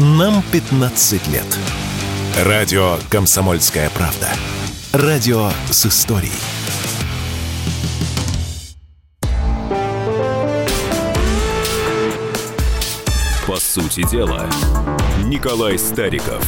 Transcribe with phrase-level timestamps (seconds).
[0.00, 1.58] Нам 15 лет.
[2.44, 4.28] Радио «Комсомольская правда».
[4.92, 6.30] Радио с историей.
[13.44, 14.48] По сути дела,
[15.24, 16.46] Николай Стариков.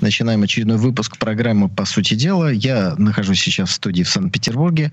[0.00, 2.52] Начинаем очередной выпуск программы «По сути дела».
[2.52, 4.92] Я нахожусь сейчас в студии в Санкт-Петербурге,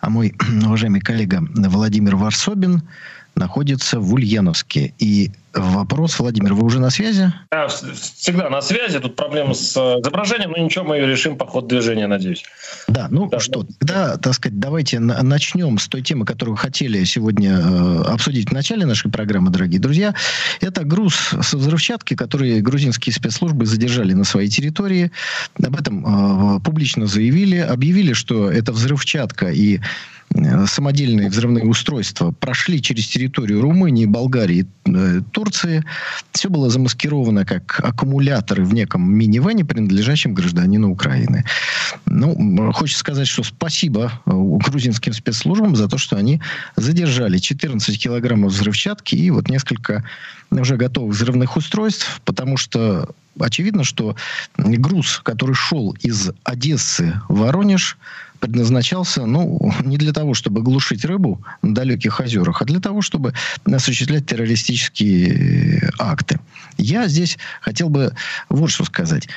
[0.00, 0.34] а мой
[0.64, 2.80] уважаемый коллега Владимир Варсобин–
[3.34, 4.92] находится в Ульяновске.
[4.98, 7.32] И вопрос, Владимир, вы уже на связи?
[7.50, 8.98] Да, всегда на связи.
[8.98, 12.44] Тут проблема с э, изображением, но ничего, мы ее решим по ходу движения, надеюсь.
[12.88, 17.58] Да, ну да, что, тогда, так сказать, давайте начнем с той темы, которую хотели сегодня
[17.58, 20.14] э, обсудить в начале нашей программы, дорогие друзья.
[20.60, 25.10] Это груз со взрывчатки, который грузинские спецслужбы задержали на своей территории.
[25.62, 29.80] Об этом э, публично заявили, объявили, что это взрывчатка и
[30.66, 34.66] самодельные взрывные устройства прошли через территорию Румынии, Болгарии,
[35.40, 35.82] Турции.
[36.32, 41.44] Все было замаскировано как аккумуляторы в неком минивене, принадлежащем гражданину Украины.
[42.04, 46.42] Ну, хочется сказать, что спасибо э, грузинским спецслужбам за то, что они
[46.76, 50.04] задержали 14 килограммов взрывчатки и вот несколько
[50.50, 54.16] уже готовых взрывных устройств, потому что очевидно, что
[54.58, 57.96] груз, который шел из Одессы в Воронеж,
[58.40, 63.34] предназначался, ну, не для того, чтобы глушить рыбу на далеких озерах, а для того, чтобы
[63.64, 66.40] осуществлять террористические акты.
[66.78, 68.12] Я здесь хотел бы
[68.48, 69.28] вот что сказать.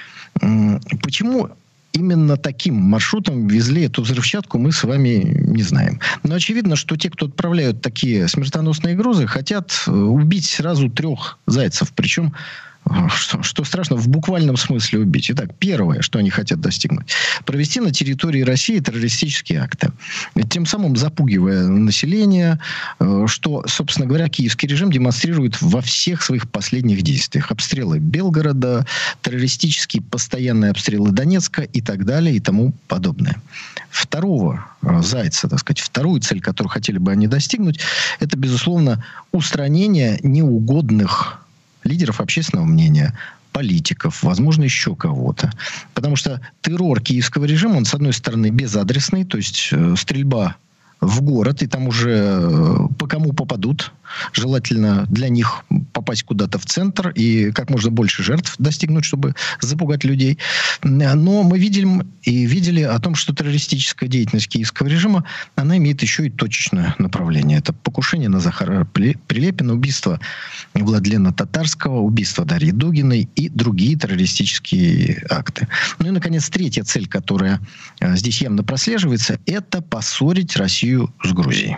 [1.01, 1.49] Почему
[1.93, 5.99] именно таким маршрутом везли эту взрывчатку, мы с вами не знаем.
[6.23, 11.93] Но очевидно, что те, кто отправляют такие смертоносные грузы, хотят э, убить сразу трех зайцев.
[11.95, 12.33] Причем
[13.09, 15.31] что, что страшно, в буквальном смысле убить.
[15.31, 17.07] Итак, первое, что они хотят достигнуть.
[17.45, 19.91] Провести на территории России террористические акты.
[20.49, 22.59] Тем самым запугивая население,
[22.99, 27.51] э, что, собственно говоря, киевский режим демонстрирует во всех своих последних действиях.
[27.51, 28.85] Обстрелы Белгорода,
[29.21, 33.35] террористические постоянные обстрелы Донецка и так далее и тому подобное.
[33.89, 37.79] Второго э, зайца, так сказать, вторую цель, которую хотели бы они достигнуть,
[38.19, 41.42] это, безусловно, устранение неугодных
[41.83, 43.17] лидеров общественного мнения,
[43.51, 45.51] политиков, возможно, еще кого-то.
[45.93, 50.55] Потому что террор киевского режима, он, с одной стороны, безадресный, то есть э, стрельба
[50.99, 53.91] в город, и там уже э, по кому попадут.
[54.33, 60.03] Желательно для них попасть куда-то в центр и как можно больше жертв достигнуть, чтобы запугать
[60.03, 60.37] людей.
[60.83, 65.25] Но мы видим и видели о том, что террористическая деятельность киевского режима,
[65.55, 67.59] она имеет еще и точечное направление.
[67.59, 70.19] Это покушение на Захара Прилепина, убийство
[70.73, 75.67] Владлена Татарского, убийство Дарьи Дугиной и другие террористические акты.
[75.99, 77.59] Ну и, наконец, третья цель, которая
[77.99, 81.77] э, здесь явно прослеживается, это поссорить Россию с Грузией.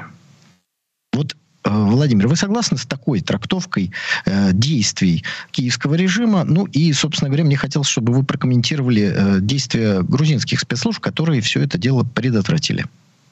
[1.13, 1.35] Вот
[1.65, 3.91] Владимир, вы согласны с такой трактовкой
[4.25, 6.43] э, действий киевского режима?
[6.43, 11.61] Ну и, собственно говоря, мне хотелось, чтобы вы прокомментировали э, действия грузинских спецслужб, которые все
[11.61, 12.85] это дело предотвратили.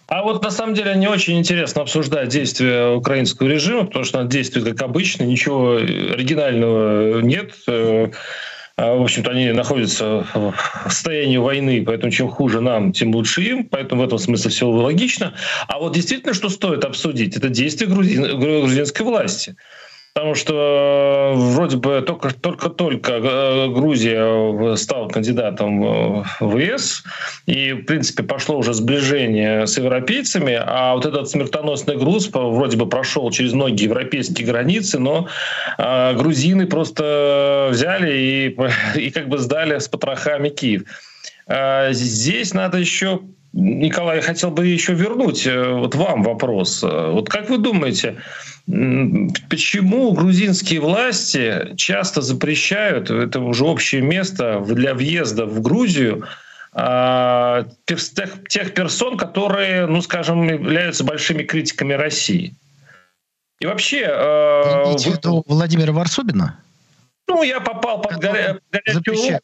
[0.07, 4.29] А вот на самом деле не очень интересно обсуждать действия украинского режима, потому что он
[4.29, 7.53] действует как обычно, ничего оригинального нет.
[8.75, 10.53] А, в общем-то, они находятся в
[10.85, 13.65] состоянии войны, поэтому чем хуже нам, тем лучше им.
[13.65, 15.35] Поэтому в этом смысле все логично.
[15.67, 19.55] А вот действительно, что стоит обсудить, это действия грузин, грузинской власти.
[20.13, 27.03] Потому что э, вроде бы только, только, только э, Грузия стала кандидатом в ЕС,
[27.47, 32.87] и, в принципе, пошло уже сближение с европейцами, а вот этот смертоносный груз вроде бы
[32.87, 35.27] прошел через многие европейские границы, но
[35.77, 38.57] а, грузины просто взяли и,
[38.99, 40.83] и как бы сдали с потрохами Киев.
[41.47, 43.21] А, здесь надо еще
[43.53, 46.81] Николай, я хотел бы еще вернуть э, вот вам вопрос.
[46.81, 48.17] Вот как вы думаете,
[48.65, 56.25] почему грузинские власти часто запрещают, это уже общее место для въезда в Грузию,
[56.71, 62.55] а, тех, тех персон, которые, ну, скажем, являются большими критиками России?
[63.59, 64.01] И вообще...
[64.09, 65.43] Э, вы...
[65.45, 66.59] Владимира Варсобина?
[67.27, 69.39] Ну, я попал под горячую...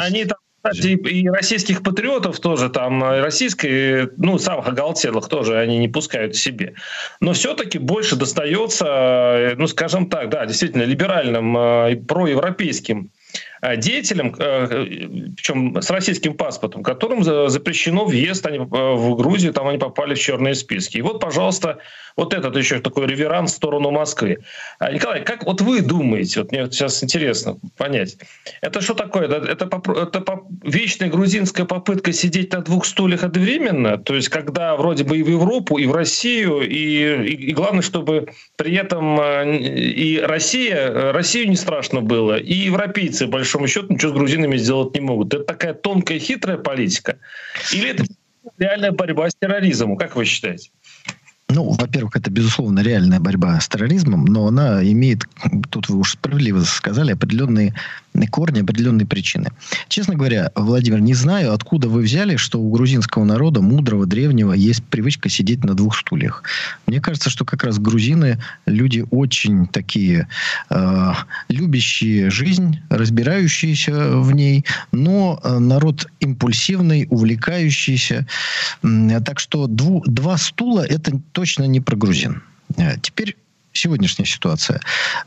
[0.00, 0.38] Они там
[0.70, 6.36] кстати, и российских патриотов тоже там, и российской, ну, самых оголтелых тоже они не пускают
[6.36, 6.74] себе.
[7.20, 15.80] Но все-таки больше достается, ну, скажем так, да, действительно, либеральным, э, проевропейским э, деятелям, причем
[15.80, 20.98] с российским паспортом, которым запрещено въезд они в Грузию, там они попали в черные списки.
[20.98, 21.78] И вот, пожалуйста,
[22.16, 24.38] вот этот еще такой реверанс в сторону Москвы.
[24.78, 28.16] А, Николай, как вот вы думаете, вот мне сейчас интересно понять,
[28.62, 29.26] это что такое?
[29.26, 33.98] Это, это, это вечная грузинская попытка сидеть на двух стульях одновременно?
[33.98, 37.82] То есть, когда вроде бы и в Европу, и в Россию, и, и, и главное,
[37.82, 43.92] чтобы при этом э, и Россия, Россию не страшно было, и европейцы, по большому счету,
[43.92, 45.32] ничего с грузинами сделать не могут.
[45.32, 47.18] Это такая тонкая, хитрая политика?
[47.72, 48.04] Или это
[48.58, 49.96] реальная борьба с терроризмом?
[49.96, 50.70] Как вы считаете?
[51.48, 55.22] Ну, во-первых, это, безусловно, реальная борьба с терроризмом, но она имеет,
[55.70, 57.72] тут вы уж справедливо сказали, определенные
[58.24, 59.50] корни, определенные причины.
[59.88, 64.82] Честно говоря, Владимир, не знаю, откуда вы взяли, что у грузинского народа, мудрого, древнего, есть
[64.84, 66.42] привычка сидеть на двух стульях.
[66.86, 70.28] Мне кажется, что как раз грузины люди очень такие
[70.70, 71.12] э,
[71.48, 78.26] любящие жизнь, разбирающиеся в ней, но э, народ импульсивный, увлекающийся.
[78.82, 82.42] Так что дву, два стула это точно не про грузин.
[82.76, 83.36] Э, теперь
[83.76, 84.80] сегодняшняя ситуация?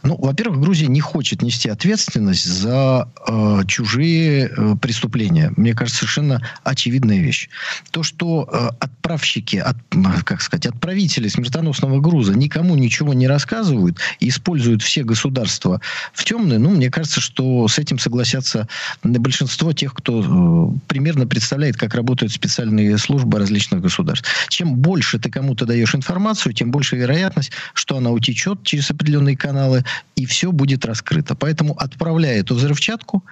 [0.03, 5.51] Ну, во-первых, Грузия не хочет нести ответственность за э, чужие э, преступления.
[5.55, 7.49] Мне кажется, совершенно очевидная вещь.
[7.91, 8.69] То, что э,
[9.09, 9.75] отправщики, от,
[10.23, 15.81] как сказать, отправители смертоносного груза никому ничего не рассказывают и используют все государства
[16.13, 18.67] в темную, ну, мне кажется, что с этим согласятся
[19.03, 24.29] большинство тех, кто э, примерно представляет, как работают специальные службы различных государств.
[24.49, 29.83] Чем больше ты кому-то даешь информацию, тем больше вероятность, что она утечет через определенные каналы,
[30.15, 31.33] и все будет раскрыто.
[31.33, 33.23] Поэтому, отправляя эту взрывчатку,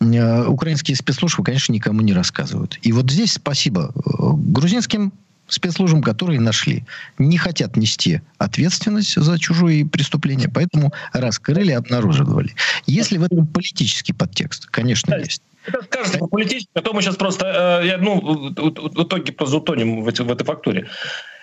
[0.00, 2.78] украинские спецслужбы, конечно, никому не рассказывают.
[2.82, 4.00] И вот здесь спасибо э,
[4.34, 5.12] грузинским
[5.52, 6.84] спецслужбам, которые нашли.
[7.18, 12.54] Не хотят нести ответственность за чужие преступления, поэтому раскрыли, обнаруживали.
[12.86, 15.42] Если в этом политический подтекст, конечно, есть.
[15.66, 17.46] Это скажете по политически, а то мы сейчас просто,
[17.82, 20.88] э, ну, в итоге просто утонем в, этой, в этой факторе.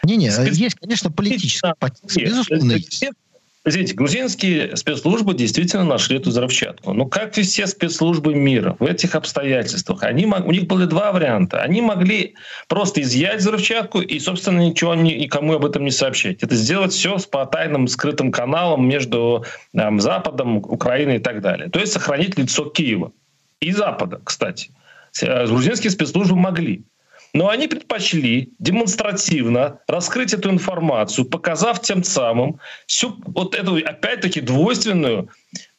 [0.04, 0.56] Не-не, Спец...
[0.56, 3.06] есть, конечно, политический подтекст, безусловно, есть.
[3.70, 6.94] Смотрите, грузинские спецслужбы действительно нашли эту взрывчатку.
[6.94, 11.62] Но как и все спецслужбы мира в этих обстоятельствах, они, у них были два варианта.
[11.62, 12.36] Они могли
[12.70, 16.44] просто изъять взрывчатку и, собственно, ничего никому об этом не сообщать.
[16.44, 19.44] Это сделать все по тайным скрытым каналам между
[19.76, 21.70] там, Западом, Украиной и так далее.
[21.70, 23.12] То есть сохранить лицо Киева
[23.60, 24.70] и Запада, кстати.
[25.22, 26.86] Грузинские спецслужбы могли.
[27.34, 35.30] Но они предпочли демонстративно раскрыть эту информацию, показав тем самым всю вот эту, опять-таки, двойственную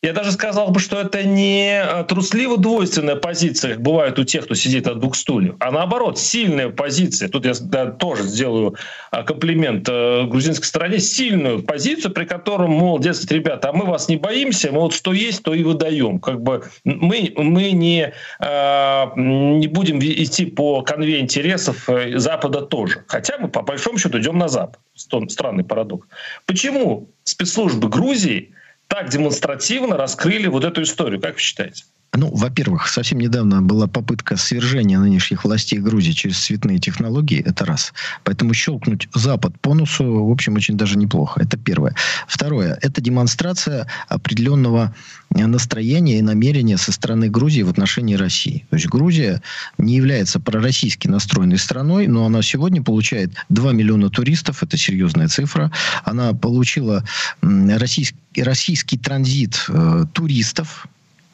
[0.00, 4.54] я даже сказал бы, что это не э, трусливо-двойственная позиция, как бывает у тех, кто
[4.54, 7.28] сидит на двух стульях, а наоборот, сильная позиция.
[7.28, 8.76] Тут я да, тоже сделаю
[9.10, 11.00] а, комплимент э, грузинской стороне.
[11.00, 15.12] Сильную позицию, при котором, мол, дескать, ребята, а мы вас не боимся, мы вот что
[15.12, 16.20] есть, то и выдаем.
[16.20, 23.02] Как бы мы, мы не, а, не будем идти по конве интересов Запада тоже.
[23.08, 24.78] Хотя мы, по большому счету, идем на Запад.
[24.94, 26.06] Странный парадокс.
[26.46, 28.52] Почему спецслужбы Грузии
[28.88, 31.20] так демонстративно раскрыли вот эту историю.
[31.20, 31.84] Как вы считаете?
[32.14, 37.42] Ну, во-первых, совсем недавно была попытка свержения нынешних властей Грузии через цветные технологии.
[37.44, 37.92] Это раз.
[38.24, 41.42] Поэтому щелкнуть Запад по носу, в общем, очень даже неплохо.
[41.42, 41.94] Это первое.
[42.26, 42.78] Второе.
[42.80, 44.94] Это демонстрация определенного
[45.30, 48.64] настроения и намерения со стороны Грузии в отношении России.
[48.70, 49.42] То есть Грузия
[49.76, 54.62] не является пророссийски настроенной страной, но она сегодня получает 2 миллиона туристов.
[54.62, 55.70] Это серьезная цифра.
[56.04, 57.04] Она получила
[57.42, 60.86] российский, российский транзит э, туристов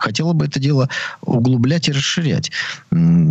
[0.04, 0.88] хотела бы это дело
[1.22, 2.52] углублять и расширять.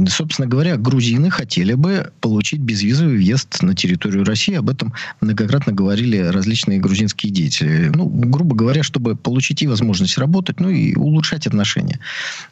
[0.07, 4.55] Собственно говоря, грузины хотели бы получить безвизовый въезд на территорию России.
[4.55, 7.91] Об этом многократно говорили различные грузинские деятели.
[7.93, 11.99] Ну, грубо говоря, чтобы получить и возможность работать, ну и улучшать отношения.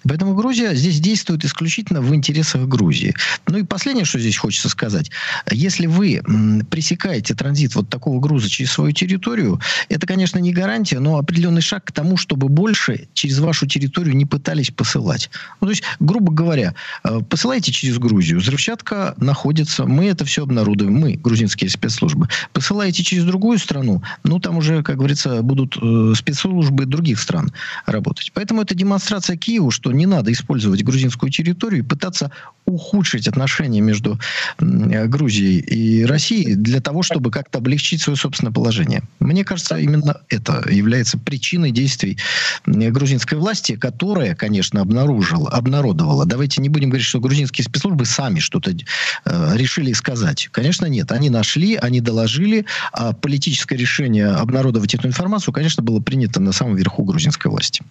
[0.04, 3.16] Поэтому Грузия здесь действует исключительно в интересах Грузии.
[3.48, 5.10] Ну и последнее, что здесь хочется сказать.
[5.50, 6.22] Если вы
[6.70, 11.86] пресекаете транзит вот такого груза через свою территорию, это, конечно, не гарантия, но определенный шаг
[11.86, 15.30] к тому, чтобы больше через вашу территорию территорию не пытались посылать.
[15.62, 20.94] Ну, то есть, грубо говоря, э, посылайте через Грузию, взрывчатка находится, мы это все обнародуем,
[20.94, 22.28] мы, грузинские спецслужбы.
[22.54, 27.52] Посылаете через другую страну, ну, там уже, как говорится, будут э, спецслужбы других стран
[27.86, 28.32] работать.
[28.34, 32.32] Поэтому это демонстрация Киеву, что не надо использовать грузинскую территорию и пытаться
[32.66, 34.20] ухудшить отношения между
[34.60, 39.04] э, Грузией и Россией для того, чтобы как-то облегчить свое собственное положение.
[39.20, 42.18] Мне кажется, именно это является причиной действий
[42.66, 46.26] грузинской власти, которая, конечно, обнаружила, обнародовала.
[46.26, 50.50] Давайте не будем говорить, что грузинские спецслужбы сами что-то э, решили сказать.
[50.52, 51.12] Конечно, нет.
[51.12, 56.76] Они нашли, они доложили, а политическое решение обнародовать эту информацию, конечно, было принято на самом
[56.76, 57.84] верху грузинской власти.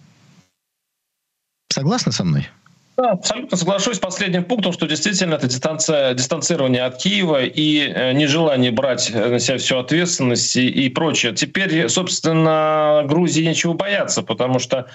[1.71, 2.49] Согласны со мной?
[2.97, 8.11] Да, абсолютно соглашусь с последним пунктом, что действительно это дистанция, дистанцирование от Киева и э,
[8.11, 11.33] нежелание брать на себя всю ответственность и, и прочее.
[11.33, 14.87] Теперь, собственно, Грузии нечего бояться, потому что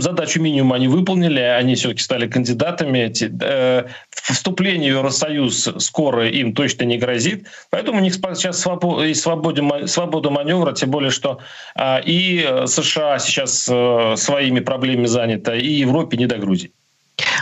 [0.00, 3.12] задачу минимум они выполнили, они все-таки стали кандидатами.
[3.42, 10.30] Э, вступление в Евросоюз скоро им точно не грозит, поэтому у них сейчас и свобода,
[10.30, 11.38] маневра, тем более, что
[11.74, 16.72] а, и США сейчас э, своими проблемами заняты, и Европе не до Грузии.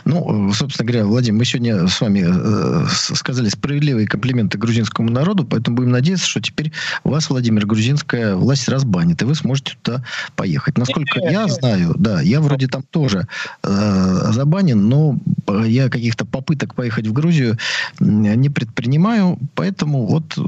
[0.05, 5.77] Ну, собственно говоря, Владимир, мы сегодня с вами э, сказали справедливые комплименты грузинскому народу, поэтому
[5.77, 6.73] будем надеяться, что теперь
[7.05, 10.05] вас, Владимир, грузинская власть разбанит, и вы сможете туда
[10.37, 10.79] поехать.
[10.79, 11.51] Насколько нет, я нет.
[11.51, 13.27] знаю, да, я вроде там тоже
[13.63, 15.19] э, забанен, но
[15.65, 17.59] я каких-то попыток поехать в Грузию
[18.01, 20.43] не предпринимаю, поэтому вот, э,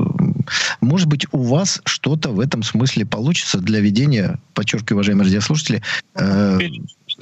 [0.80, 5.82] может быть, у вас что-то в этом смысле получится для ведения, подчеркиваю, уважаемые радиослушатели,
[6.14, 6.58] э,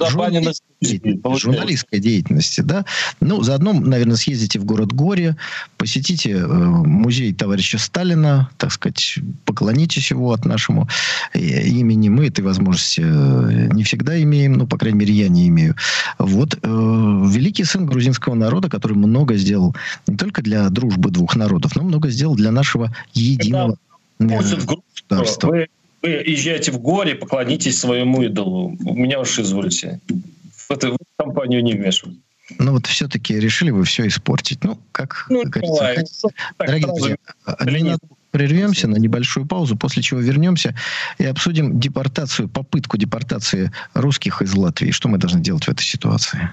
[0.07, 2.85] журналист, журналистской деятельности, да.
[3.19, 5.35] Ну, заодно, наверное, съездите в город Горе,
[5.77, 10.87] посетите э, музей товарища Сталина, так сказать, поклонитесь его от нашему
[11.33, 12.09] э, имени.
[12.09, 15.75] Мы этой возможности э, не всегда имеем, ну, по крайней мере, я не имею.
[16.17, 19.75] Вот э, великий сын грузинского народа, который много сделал
[20.07, 23.77] не только для дружбы двух народов, но много сделал для нашего единого
[24.19, 25.47] э, государства.
[25.47, 25.67] Вы
[26.01, 28.77] вы езжайте в горе, поклонитесь своему идолу.
[28.85, 29.99] У меня уж извольте.
[30.07, 32.21] В эту, в эту компанию не вмешивайтесь.
[32.57, 34.63] Ну вот все-таки решили вы все испортить.
[34.63, 36.27] Ну, как, ну, как говорится.
[36.27, 37.17] Ну, Дорогие друзья,
[37.65, 40.75] ненадолго прервемся на небольшую паузу, после чего вернемся
[41.17, 44.91] и обсудим депортацию, попытку депортации русских из Латвии.
[44.91, 46.49] Что мы должны делать в этой ситуации?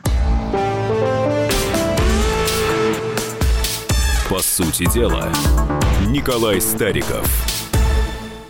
[4.29, 5.33] По сути дела,
[6.09, 7.56] Николай Стариков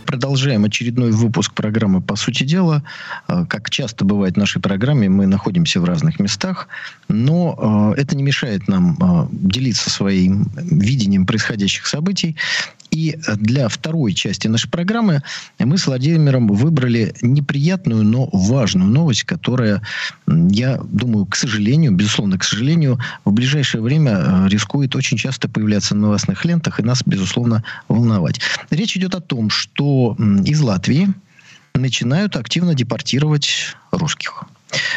[0.07, 2.83] продолжаем очередной выпуск программы «По сути дела».
[3.29, 6.69] Э, как часто бывает в нашей программе, мы находимся в разных местах,
[7.09, 12.37] но э, это не мешает нам э, делиться своим видением происходящих событий.
[12.97, 15.23] И для второй части нашей программы
[15.59, 19.83] мы с Владимиром выбрали неприятную, но важную новость, которая,
[20.27, 25.95] я думаю, к сожалению, безусловно, к сожалению, в ближайшее время э, рискует очень часто появляться
[25.95, 28.41] на новостных лентах и нас, безусловно, волновать.
[28.71, 31.13] Речь идет о том, что из Латвии
[31.75, 34.47] начинают активно депортировать русских.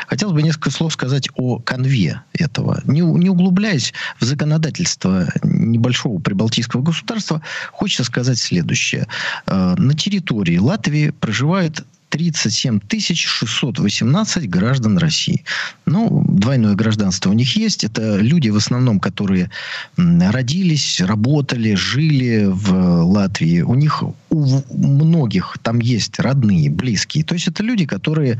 [0.08, 2.82] Хотелось бы несколько слов сказать о конве этого.
[2.86, 9.08] Не, не углубляясь в законодательство небольшого прибалтийского государства, хочется сказать следующее.
[9.46, 15.44] Э, на территории Латвии проживает 37 618 граждан России.
[15.86, 17.84] Ну, двойное гражданство у них есть.
[17.84, 19.50] Это люди в основном, которые
[19.98, 23.62] родились, работали, жили в Латвии.
[23.62, 27.24] У них у многих там есть родные, близкие.
[27.24, 28.40] То есть это люди, которые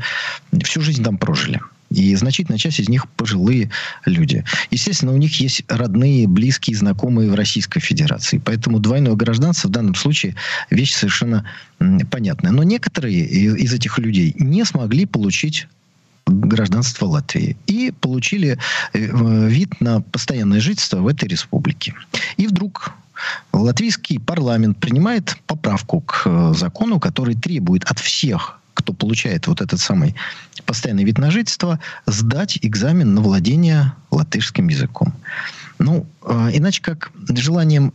[0.62, 1.60] всю жизнь там прожили.
[1.90, 3.70] И значительная часть из них пожилые
[4.06, 4.44] люди.
[4.70, 8.40] Естественно, у них есть родные, близкие, знакомые в Российской Федерации.
[8.44, 10.36] Поэтому двойное гражданство в данном случае
[10.70, 11.44] вещь совершенно
[12.10, 12.52] понятная.
[12.52, 15.66] Но некоторые из этих людей не смогли получить
[16.26, 18.58] гражданство Латвии и получили
[18.92, 21.94] э, вид на постоянное жительство в этой республике.
[22.36, 22.92] И вдруг
[23.52, 29.80] латвийский парламент принимает поправку к э, закону, который требует от всех кто получает вот этот
[29.80, 30.14] самый
[30.66, 35.14] постоянный вид на жительство, сдать экзамен на владение латышским языком.
[35.78, 37.92] Ну, э, иначе как желанием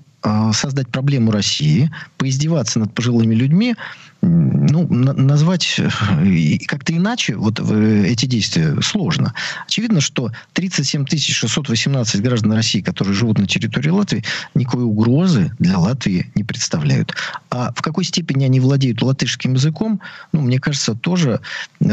[0.54, 3.76] создать проблему России, поиздеваться над пожилыми людьми,
[4.22, 9.34] ну, назвать э, как-то иначе вот э, эти действия сложно.
[9.68, 14.24] Очевидно, что 37 618 граждан России, которые живут на территории Латвии,
[14.56, 17.14] никакой угрозы для Латвии не представляют.
[17.52, 20.02] А в какой степени они владеют латышским языком,
[20.32, 21.40] ну, мне кажется, тоже,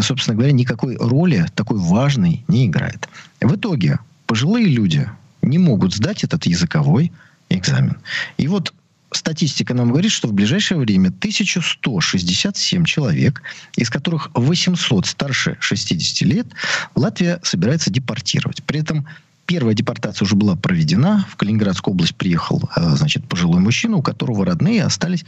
[0.01, 3.09] собственно говоря, никакой роли такой важной не играет.
[3.41, 5.09] В итоге пожилые люди
[5.43, 7.13] не могут сдать этот языковой
[7.59, 7.99] экзамен.
[8.37, 8.73] И вот
[9.13, 13.43] статистика нам говорит, что в ближайшее время 1167 человек,
[13.77, 16.47] из которых 800 старше 60 лет,
[16.95, 18.63] Латвия собирается депортировать.
[18.65, 19.07] При этом
[19.47, 21.27] Первая депортация уже была проведена.
[21.29, 25.25] В Калининградскую область приехал э, значит, пожилой мужчина, у которого родные остались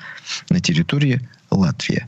[0.50, 2.06] на территории Латвии.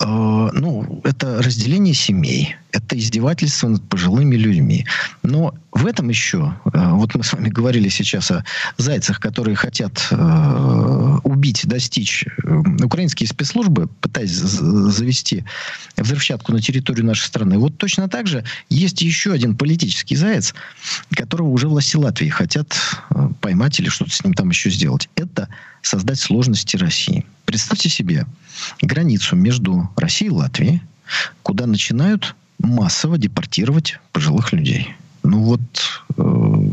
[0.00, 4.86] Э, ну, это разделение семей, это издевательство над пожилыми людьми.
[5.22, 8.44] Но в этом еще, э, вот мы с вами говорили сейчас о
[8.76, 12.24] зайцах, которые хотят э, убить, достичь
[12.82, 15.44] украинские спецслужбы, пытаясь завести
[15.96, 17.58] взрывчатку на территорию нашей страны.
[17.58, 20.54] Вот точно так же есть еще один политический заяц,
[21.10, 22.76] которого уже власти Латвии хотят
[23.40, 25.08] поймать или что-то с ним там еще сделать.
[25.14, 25.48] Это
[25.84, 27.24] создать сложности России.
[27.44, 28.26] Представьте себе
[28.80, 30.82] границу между Россией и Латвией,
[31.42, 34.94] куда начинают массово депортировать пожилых людей.
[35.22, 35.60] Ну вот,
[36.16, 36.70] э,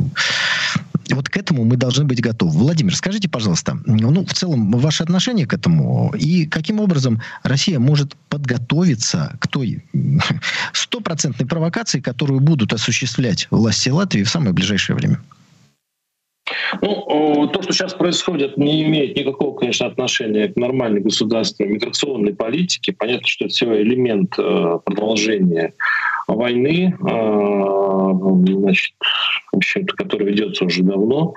[1.09, 2.51] вот к этому мы должны быть готовы.
[2.57, 8.15] Владимир, скажите, пожалуйста, ну, в целом, ваше отношение к этому и каким образом Россия может
[8.29, 9.83] подготовиться к той
[10.73, 15.19] стопроцентной провокации, которую будут осуществлять власти Латвии в самое ближайшее время?
[16.81, 22.93] Ну, то, что сейчас происходит, не имеет никакого, конечно, отношения к нормальной государственной миграционной политике.
[22.93, 25.73] Понятно, что это все элемент э, продолжения
[26.27, 28.93] войны, э, значит,
[29.51, 31.33] в общем-то, которая ведется уже давно,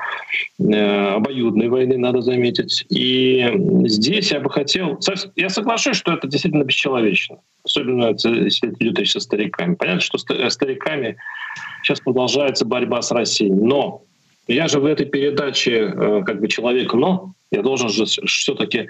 [0.61, 2.85] э, обоюдной войны, надо заметить.
[2.91, 3.51] И
[3.87, 4.99] здесь я бы хотел...
[5.35, 7.39] Я соглашусь, что это действительно бесчеловечно.
[7.65, 9.75] Особенно если идет речь со стариками.
[9.75, 11.17] Понятно, что стариками
[11.83, 13.51] сейчас продолжается борьба с Россией.
[13.51, 14.03] Но
[14.47, 18.89] я же в этой передаче э, как бы человек, но я должен же все-таки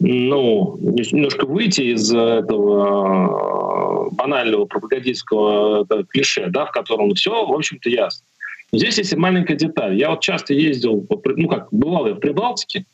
[0.00, 7.52] ну, немножко выйти из этого э, банального пропагандистского да, клише, да, в котором все, в
[7.52, 8.24] общем-то, ясно.
[8.72, 9.96] Здесь есть маленькая деталь.
[9.96, 12.86] Я вот часто ездил, ну как, бывал я в Прибалтике,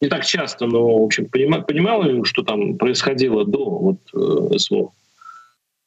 [0.00, 4.92] не так часто, но, в общем, понимал, понимал, что там происходило до вот, э, СВО.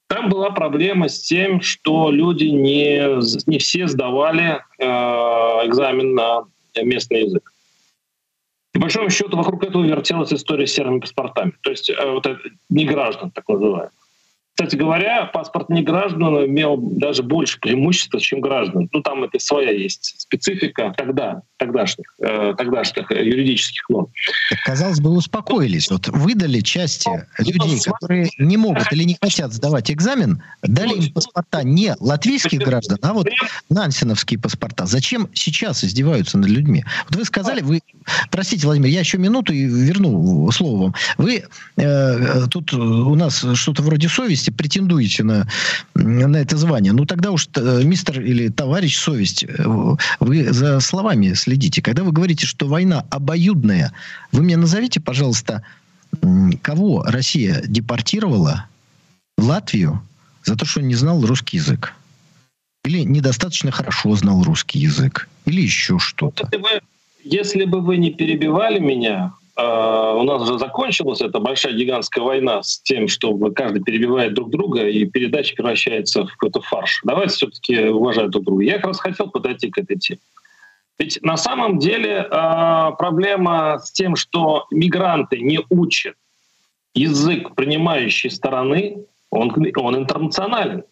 [0.10, 4.84] Там была проблема с тем, что люди не, не все сдавали э,
[5.68, 7.54] экзамен на местный язык.
[8.74, 11.54] По большому счету вокруг этого вертелась история с серыми паспортами.
[11.62, 12.40] То есть э, вот это,
[12.70, 13.92] не граждан, так называемых.
[14.60, 18.90] Кстати говоря, паспорт не граждан имел даже больше преимущества, чем граждан.
[18.92, 24.08] Ну, там это своя есть специфика тогда, тогдашних, э, тогдашних юридических норм.
[24.50, 25.90] Так, казалось бы, успокоились.
[25.90, 31.06] Вот выдали части ну, людей, ну, которые не могут или не хотят сдавать экзамен, дали
[31.06, 33.30] им паспорта не латвийских граждан, а вот
[33.70, 34.88] нансеновские паспорта.
[34.88, 36.84] Зачем сейчас издеваются над людьми?
[37.08, 37.80] Вот вы сказали, вы...
[38.30, 40.96] Простите, Владимир, я еще минуту и верну слово вам.
[41.18, 41.44] Вы
[41.78, 45.48] э, тут у нас что-то вроде совести совести претендуете на,
[45.96, 51.34] на это звание, ну тогда уж э, мистер или товарищ совесть, э, вы за словами
[51.34, 51.82] следите.
[51.82, 53.92] Когда вы говорите, что война обоюдная,
[54.32, 55.64] вы мне назовите, пожалуйста,
[56.62, 58.66] кого Россия депортировала
[59.38, 60.02] в Латвию
[60.44, 61.94] за то, что он не знал русский язык?
[62.86, 65.28] Или недостаточно хорошо знал русский язык?
[65.46, 66.50] Или еще что-то?
[66.52, 66.82] Если бы,
[67.24, 73.08] если вы не перебивали меня, у нас уже закончилась эта большая гигантская война с тем,
[73.08, 77.02] что каждый перебивает друг друга, и передача превращается в какой-то фарш.
[77.04, 78.64] Давайте все-таки уважать друг друга.
[78.64, 80.20] Я как раз хотел подойти к этой теме.
[81.00, 86.16] Ведь на самом деле э, проблема с тем, что мигранты не учат
[86.94, 90.84] язык принимающей стороны, он, он интернационален.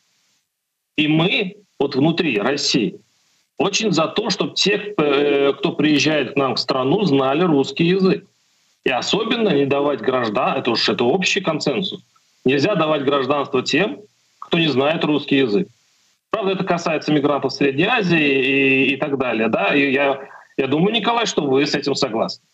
[0.96, 3.00] И мы вот внутри России
[3.58, 8.26] очень за то, чтобы те, э, кто приезжает к нам в страну, знали русский язык.
[8.88, 12.00] И особенно не давать граждан, это уж это общий консенсус,
[12.46, 14.00] нельзя давать гражданство тем,
[14.40, 15.68] кто не знает русский язык.
[16.30, 19.50] Правда, это касается мигрантов Средней Азии и, и так далее.
[19.50, 19.76] Да?
[19.76, 20.22] И я,
[20.56, 22.46] я думаю, Николай, что вы с этим согласны.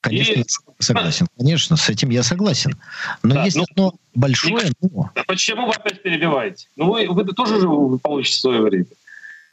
[0.00, 0.44] Конечно, и...
[0.78, 1.26] согласен.
[1.36, 2.72] Конечно, с этим я согласен.
[3.22, 5.10] Но да, есть ну, одно большое но.
[5.26, 6.68] Почему вы опять перебиваете?
[6.76, 7.68] Ну, вы, вы тоже же
[8.02, 8.86] получите свое время.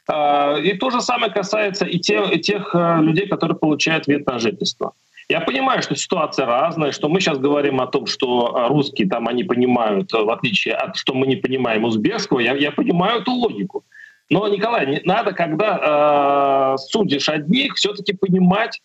[0.08, 4.24] А, и то же самое касается и тех, и тех э, людей, которые получают вид
[4.26, 4.94] на жительство.
[5.28, 9.26] Я понимаю, что ситуация разная, что мы сейчас говорим о том, что а, русские там
[9.26, 13.84] они понимают, в отличие от что мы не понимаем узбекского, я, я понимаю эту логику.
[14.30, 18.82] Но, Николай, не, надо, когда э, судишь одних, все-таки понимать,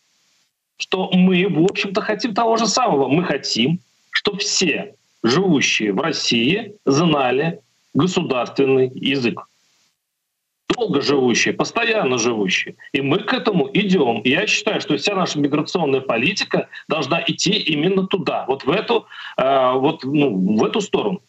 [0.77, 3.07] что мы, в общем-то, хотим того же самого.
[3.07, 3.79] Мы хотим,
[4.11, 7.59] чтобы все живущие в России знали
[7.93, 9.47] государственный язык
[10.71, 12.75] долго живущие, постоянно живущие.
[12.93, 14.21] И мы к этому идем.
[14.23, 19.05] Я считаю, что вся наша миграционная политика должна идти именно туда, вот в эту,
[19.37, 21.21] э, вот, ну, в эту сторону.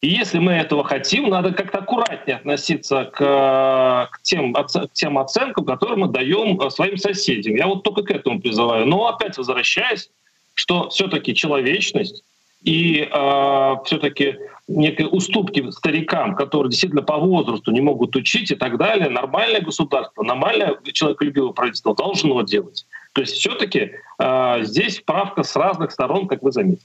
[0.00, 5.64] И если мы этого хотим, надо как-то аккуратнее относиться к, к, тем, к тем оценкам,
[5.64, 7.56] которые мы даем э, своим соседям.
[7.56, 8.86] Я вот только к этому призываю.
[8.86, 10.10] Но опять возвращаясь,
[10.54, 12.22] что все-таки человечность
[12.62, 14.36] и э, все-таки
[14.68, 20.22] некой уступки старикам, которые действительно по возрасту не могут учить и так далее, нормальное государство,
[20.22, 22.86] нормальное человеколюбивое правительство должно делать.
[23.12, 26.84] То есть все-таки э, здесь правка с разных сторон, как вы заметили.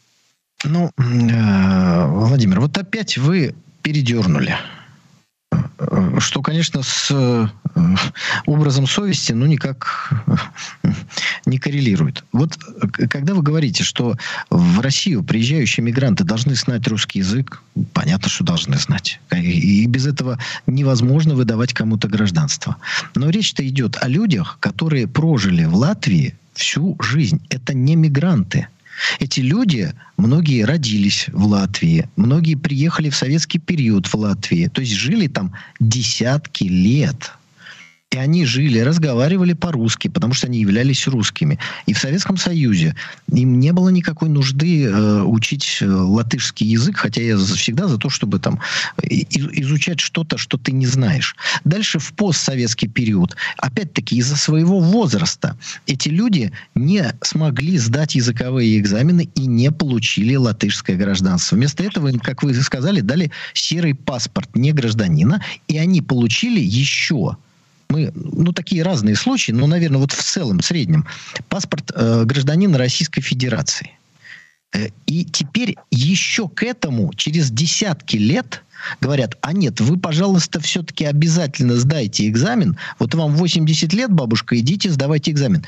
[0.63, 4.55] Ну, э, Владимир, вот опять вы передернули
[6.19, 7.45] что, конечно, с э,
[8.45, 10.09] образом совести, ну, никак
[11.45, 12.23] не коррелирует.
[12.31, 12.57] Вот
[13.09, 14.15] когда вы говорите, что
[14.49, 17.61] в Россию приезжающие мигранты должны знать русский язык,
[17.93, 19.19] понятно, что должны знать.
[19.31, 22.77] И без этого невозможно выдавать кому-то гражданство.
[23.15, 27.41] Но речь-то идет о людях, которые прожили в Латвии всю жизнь.
[27.49, 28.67] Это не мигранты.
[29.19, 34.93] Эти люди, многие родились в Латвии, многие приехали в советский период в Латвии, то есть
[34.93, 37.31] жили там десятки лет.
[38.13, 41.57] И они жили, разговаривали по-русски, потому что они являлись русскими.
[41.87, 42.95] И в Советском Союзе
[43.31, 48.11] им не было никакой нужды э, учить э, латышский язык, хотя я всегда за то,
[48.11, 48.59] чтобы там
[48.99, 51.35] изучать что-то, что ты не знаешь.
[51.63, 59.27] Дальше в постсоветский период, опять-таки из-за своего возраста, эти люди не смогли сдать языковые экзамены
[59.33, 61.55] и не получили латышское гражданство.
[61.55, 67.37] Вместо этого им, как вы сказали, дали серый паспорт не гражданина, и они получили еще
[67.89, 71.05] мы, ну, такие разные случаи, но, наверное, вот в целом, в среднем,
[71.49, 73.91] паспорт э, гражданина Российской Федерации.
[74.73, 78.63] Э, и теперь еще к этому, через десятки лет,
[78.99, 82.77] говорят, а нет, вы, пожалуйста, все-таки обязательно сдайте экзамен.
[82.99, 85.63] Вот вам 80 лет, бабушка, идите, сдавайте экзамен.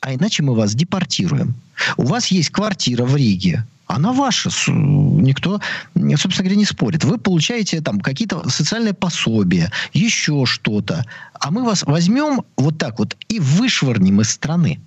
[0.00, 1.54] А иначе мы вас депортируем.
[1.96, 4.50] У вас есть квартира в Риге, она ваша.
[4.68, 5.60] Никто,
[5.94, 7.04] собственно говоря, не спорит.
[7.04, 11.04] Вы получаете там какие-то социальные пособия, еще что-то.
[11.32, 14.80] А мы вас возьмем вот так вот и вышвырнем из страны.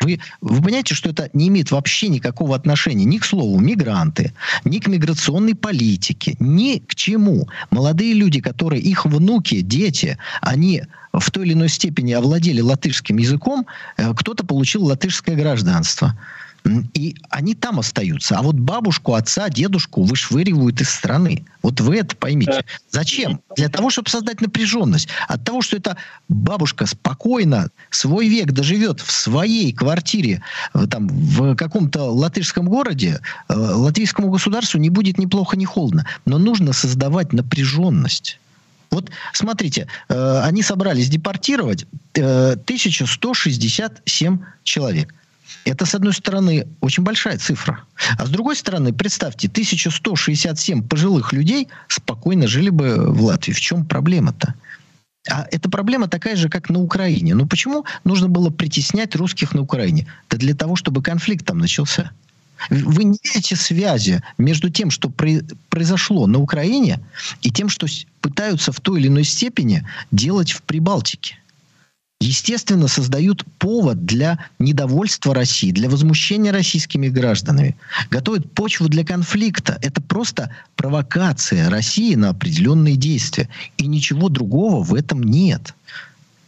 [0.00, 4.78] Вы, вы понимаете, что это не имеет вообще никакого отношения ни к слову мигранты, ни
[4.78, 7.48] к миграционной политике, ни к чему.
[7.70, 13.66] Молодые люди, которые, их внуки, дети, они в той или иной степени овладели латышским языком,
[13.96, 16.18] э, кто-то получил латышское гражданство.
[16.94, 18.38] И они там остаются.
[18.38, 21.44] А вот бабушку, отца, дедушку вышвыривают из страны.
[21.62, 22.64] Вот вы это поймите.
[22.90, 23.42] Зачем?
[23.54, 25.08] Для того, чтобы создать напряженность.
[25.28, 25.98] От того, что эта
[26.28, 33.54] бабушка спокойно свой век доживет в своей квартире, э, там, в каком-то латышском городе, э,
[33.54, 36.06] латвийскому государству не будет ни плохо, ни холодно.
[36.24, 38.40] Но нужно создавать напряженность.
[38.90, 45.12] Вот смотрите, э, они собрались депортировать 1167 человек.
[45.64, 47.84] Это, с одной стороны, очень большая цифра.
[48.18, 53.52] А с другой стороны, представьте, 1167 пожилых людей спокойно жили бы в Латвии.
[53.52, 54.54] В чем проблема-то?
[55.30, 57.34] А эта проблема такая же, как на Украине.
[57.34, 60.06] Но почему нужно было притеснять русских на Украине?
[60.28, 62.10] Да для того, чтобы конфликт там начался.
[62.70, 65.10] Вы не видите связи между тем, что
[65.68, 67.00] произошло на Украине,
[67.42, 67.86] и тем, что
[68.20, 71.36] пытаются в той или иной степени делать в Прибалтике
[72.24, 77.76] естественно, создают повод для недовольства России, для возмущения российскими гражданами,
[78.10, 79.78] готовят почву для конфликта.
[79.82, 83.48] Это просто провокация России на определенные действия.
[83.76, 85.74] И ничего другого в этом нет.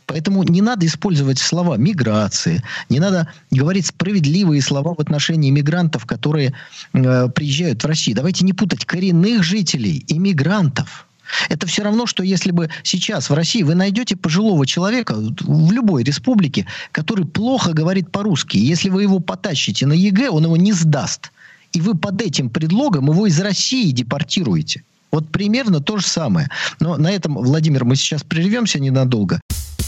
[0.07, 6.55] Поэтому не надо использовать слова миграции, не надо говорить справедливые слова в отношении мигрантов, которые
[6.93, 8.17] э, приезжают в Россию.
[8.17, 11.06] Давайте не путать коренных жителей и мигрантов.
[11.49, 16.03] Это все равно, что если бы сейчас в России вы найдете пожилого человека в любой
[16.03, 18.57] республике, который плохо говорит по-русски.
[18.57, 21.33] Если вы его потащите на ЕГЭ, он его не сдаст.
[21.73, 24.83] И вы под этим предлогом его из России депортируете.
[25.13, 26.49] Вот примерно то же самое.
[26.81, 29.41] Но на этом, Владимир, мы сейчас прервемся ненадолго.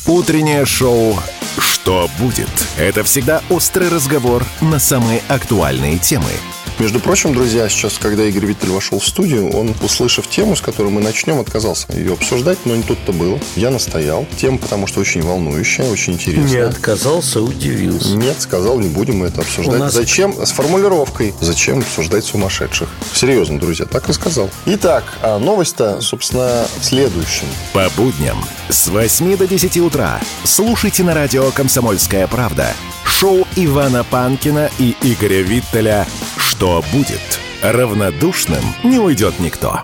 [0.06, 1.18] Утреннее шоу
[1.58, 2.48] «Что будет?»
[2.78, 6.30] Это всегда острый разговор на самые актуальные темы–
[6.78, 10.90] между прочим, друзья, сейчас, когда Игорь Виттель вошел в студию, он, услышав тему, с которой
[10.90, 13.38] мы начнем, отказался ее обсуждать, но не тут-то было.
[13.56, 14.26] Я настоял.
[14.36, 16.48] Тема, потому что очень волнующая, очень интересная.
[16.48, 18.16] Не отказался, удивился.
[18.16, 19.78] Нет, сказал, не будем мы это обсуждать.
[19.78, 19.92] Нас...
[19.92, 20.34] Зачем?
[20.44, 21.34] С формулировкой.
[21.40, 22.88] Зачем обсуждать сумасшедших?
[23.12, 24.50] Серьезно, друзья, так и сказал.
[24.66, 27.46] Итак, а новость-то, собственно, в следующем.
[27.72, 32.72] По будням с 8 до 10 утра слушайте на радио «Комсомольская правда»
[33.18, 39.82] шоу Ивана Панкина и Игоря Виттеля «Что будет?» Равнодушным не уйдет никто.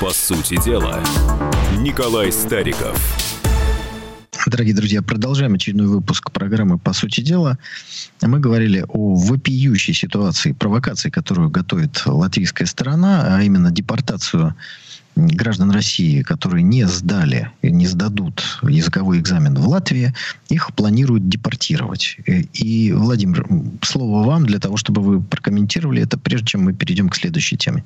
[0.00, 1.02] По сути дела,
[1.78, 2.98] Николай Стариков.
[4.46, 7.58] Дорогие друзья, продолжаем очередной выпуск программы «По сути дела».
[8.22, 14.54] Мы говорили о вопиющей ситуации, провокации, которую готовит латвийская сторона, а именно депортацию
[15.16, 20.12] граждан России, которые не сдали, не сдадут языковой экзамен в Латвии,
[20.48, 22.16] их планируют депортировать.
[22.52, 23.46] И, Владимир,
[23.82, 27.84] слово вам для того, чтобы вы прокомментировали это, прежде чем мы перейдем к следующей теме.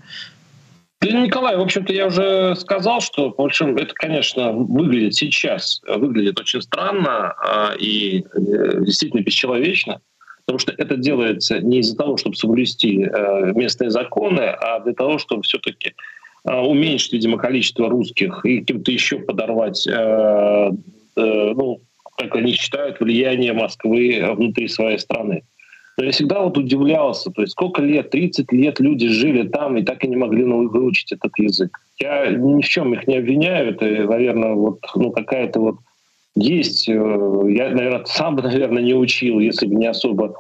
[1.00, 6.60] Николай, в общем-то, я уже сказал, что, в общем, это, конечно, выглядит сейчас, выглядит очень
[6.60, 10.00] странно а, и э, действительно бесчеловечно,
[10.44, 15.18] потому что это делается не из-за того, чтобы соблюсти э, местные законы, а для того,
[15.18, 15.92] чтобы все-таки Э,
[16.56, 20.72] уменьшить, видимо, количество русских и кем-то еще подорвать, э, э,
[21.16, 21.80] ну,
[22.16, 25.42] как они считают, влияние Москвы внутри своей страны.
[25.98, 29.82] Но я всегда вот удивлялся, то есть сколько лет, 30 лет люди жили там и
[29.82, 31.76] так и не могли выучить этот язык.
[31.98, 35.76] Я ни в чем их не обвиняю, это, наверное, вот, ну, какая-то вот
[36.36, 40.32] есть, э, я, наверное, сам наверное, не учил, если бы не особо э,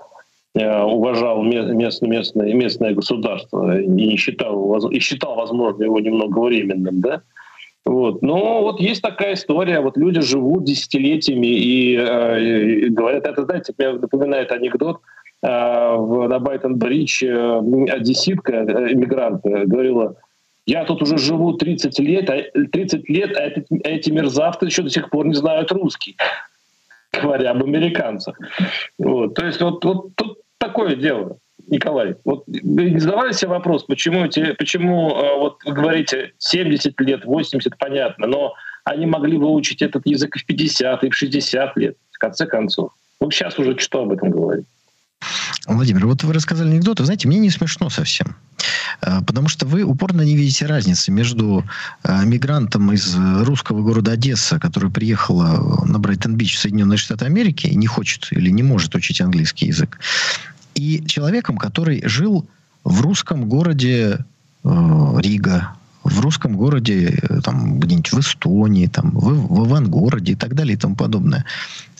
[0.54, 7.22] уважал местное, местное, местное государство и считал, и считал, возможно, его немного временным, да,
[7.88, 8.20] вот.
[8.20, 13.72] Но вот есть такая история, вот люди живут десятилетиями и, э, и говорят, это, знаете,
[13.78, 15.00] мне напоминает анекдот,
[15.42, 20.16] э, в, на Байтон-Бридж э, одесситка, э, иммигрант, говорила,
[20.66, 24.90] я тут уже живу 30 лет, а 30 лет, а эти, эти мерзавцы еще до
[24.90, 26.16] сих пор не знают русский,
[27.12, 28.38] говоря об американцах.
[28.98, 29.34] Вот.
[29.34, 31.38] То есть вот, вот тут такое дело.
[31.66, 37.76] Николай, вот задавали себе вопрос, почему, эти, почему э, вот вы говорите 70 лет, 80,
[37.78, 42.46] понятно, но они могли выучить этот язык в 50, и в 60 лет, в конце
[42.46, 42.92] концов.
[43.20, 44.64] Ну, сейчас уже что об этом говорить?
[45.66, 48.36] Владимир, вот вы рассказали анекдот, знаете, мне не смешно совсем.
[49.02, 51.64] Э, потому что вы упорно не видите разницы между
[52.04, 57.76] э, мигрантом из русского города Одесса, который приехала на Брайтон-Бич в Соединенные Штаты Америки и
[57.76, 59.98] не хочет или не может учить английский язык,
[60.74, 62.48] и человеком, который жил
[62.84, 64.24] в русском городе
[64.64, 65.72] э, Рига,
[66.04, 70.74] в русском городе, э, там, где-нибудь в Эстонии, там, в, в Ивангороде и так далее
[70.74, 71.44] и тому подобное.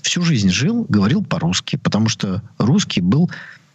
[0.08, 3.30] Всю жизнь жил, говорил по-русски, потому что русский был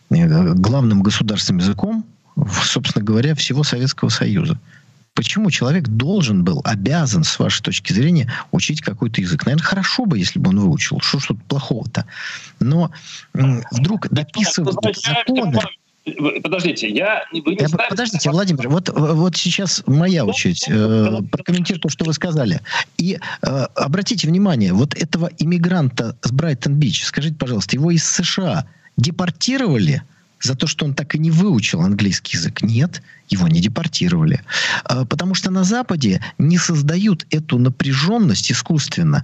[0.10, 2.08] э, главным государственным языком,
[2.64, 4.60] собственно говоря, всего Советского Союза.
[5.14, 9.46] Почему человек должен был, обязан, с вашей точки зрения, учить какой-то язык?
[9.46, 11.00] Наверное, хорошо бы, если бы он выучил.
[11.02, 12.08] Что ж тут плохого-то?
[12.60, 12.90] Но
[13.34, 15.60] вдруг дописывают законы...
[16.44, 17.90] Подождите, я вы не я, ставите...
[17.90, 22.60] Подождите, Владимир, вот, вот сейчас моя очередь э, прокомментировать то, что вы сказали.
[22.98, 30.04] И э, обратите внимание, вот этого иммигранта с Брайтон-Бич, скажите, пожалуйста, его из США депортировали
[30.44, 32.62] за то, что он так и не выучил английский язык.
[32.62, 34.42] Нет, его не депортировали.
[34.84, 39.24] А, потому что на Западе не создают эту напряженность искусственно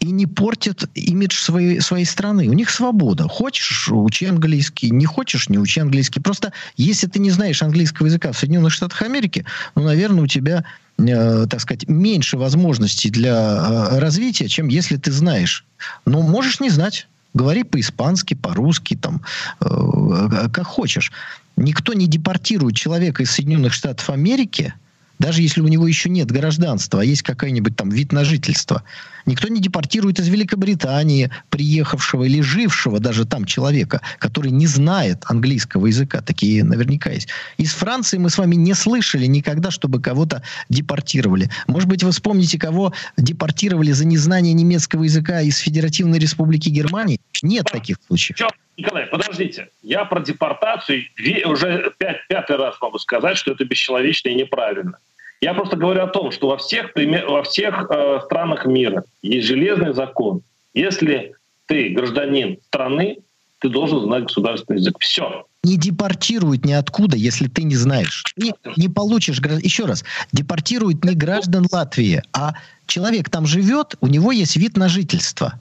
[0.00, 2.48] и не портят имидж своей, своей страны.
[2.48, 3.28] У них свобода.
[3.28, 4.90] Хочешь, учи английский.
[4.90, 6.20] Не хочешь, не учи английский.
[6.20, 9.44] Просто если ты не знаешь английского языка в Соединенных Штатах Америки,
[9.76, 10.64] ну, наверное, у тебя
[10.98, 15.64] э, так сказать, меньше возможностей для э, развития, чем если ты знаешь.
[16.04, 17.06] Но можешь не знать.
[17.36, 19.20] Говори по-испански, по-русски, там,
[19.60, 21.12] э, как хочешь.
[21.56, 24.72] Никто не депортирует человека из Соединенных Штатов Америки–
[25.18, 28.82] даже если у него еще нет гражданства, а есть какой-нибудь там вид на жительство.
[29.26, 35.86] Никто не депортирует из Великобритании приехавшего или жившего даже там человека, который не знает английского
[35.86, 36.22] языка.
[36.22, 37.28] Такие наверняка есть.
[37.58, 41.50] Из Франции мы с вами не слышали никогда, чтобы кого-то депортировали.
[41.66, 47.20] Может быть, вы вспомните, кого депортировали за незнание немецкого языка из Федеративной Республики Германии?
[47.42, 48.38] Нет таких случаев.
[48.76, 49.70] Николай, подождите.
[49.82, 51.04] Я про депортацию
[51.46, 54.98] уже пять, пятый раз могу сказать, что это бесчеловечно и неправильно.
[55.40, 56.92] Я просто говорю о том, что во всех,
[57.28, 60.42] во всех э, странах мира есть железный закон.
[60.72, 61.34] Если
[61.66, 63.18] ты гражданин страны,
[63.58, 64.96] ты должен знать государственный язык.
[65.00, 65.46] Все.
[65.64, 68.24] Не депортируют ниоткуда, если ты не знаешь.
[68.36, 69.40] Не, не получишь...
[69.62, 70.04] Еще раз.
[70.32, 72.54] Депортируют не граждан Латвии, а
[72.86, 75.58] человек там живет, у него есть вид на жительство.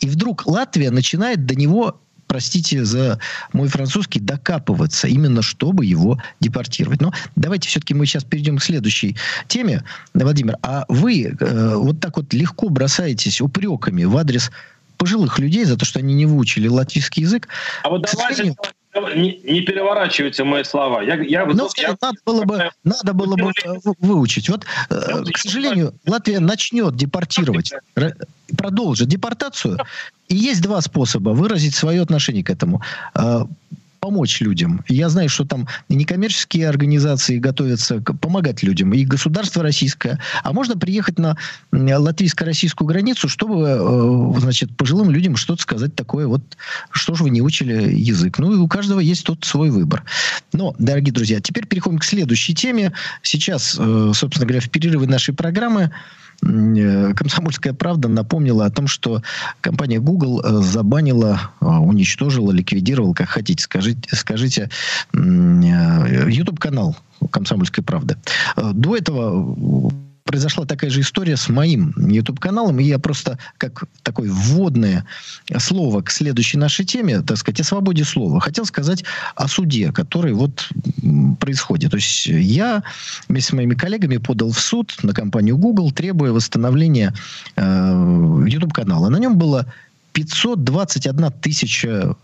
[0.00, 3.18] И вдруг Латвия начинает до него простите за
[3.52, 7.00] мой французский, докапываться, именно чтобы его депортировать.
[7.00, 9.16] Но давайте все-таки мы сейчас перейдем к следующей
[9.48, 9.84] теме.
[10.14, 14.50] Владимир, а вы э, вот так вот легко бросаетесь упреками в адрес
[14.96, 17.48] пожилых людей за то, что они не выучили латвийский язык.
[17.82, 18.56] А вот давайте
[19.14, 21.02] не, не переворачивайте мои слова.
[21.02, 23.52] Я, я, ну, я, надо было бы, надо было бы
[24.00, 24.48] выучить.
[24.48, 27.72] Вот, э, к сожалению, Латвия начнет депортировать,
[28.56, 29.78] продолжит депортацию.
[30.28, 32.82] И есть два способа выразить свое отношение к этому.
[34.06, 34.84] Помочь людям.
[34.86, 40.20] Я знаю, что там некоммерческие организации готовятся помогать людям, и государство российское.
[40.44, 41.36] А можно приехать на
[41.72, 46.40] латвийско-российскую границу, чтобы, э, значит, пожилым людям что-то сказать такое, вот,
[46.92, 48.38] что же вы не учили язык.
[48.38, 50.04] Ну, и у каждого есть тут свой выбор.
[50.52, 52.92] Но, дорогие друзья, теперь переходим к следующей теме.
[53.22, 55.90] Сейчас, э, собственно говоря, в перерывы нашей программы
[56.40, 59.22] Комсомольская правда напомнила о том, что
[59.60, 64.70] компания Google э, забанила, э, уничтожила, ликвидировала, как хотите, скажите, скажите
[65.12, 66.96] YouTube канал
[67.30, 68.16] Комсомольской правды.
[68.56, 69.96] До этого
[70.26, 75.06] произошла такая же история с моим YouTube-каналом, и я просто как такое вводное
[75.58, 79.04] слово к следующей нашей теме, так сказать, о свободе слова, хотел сказать
[79.36, 80.68] о суде, который вот
[81.40, 81.92] происходит.
[81.92, 82.82] То есть я
[83.28, 87.14] вместе с моими коллегами подал в суд на компанию Google, требуя восстановления
[87.54, 89.08] э, YouTube-канала.
[89.08, 89.66] На нем было
[90.12, 92.16] 521 тысяча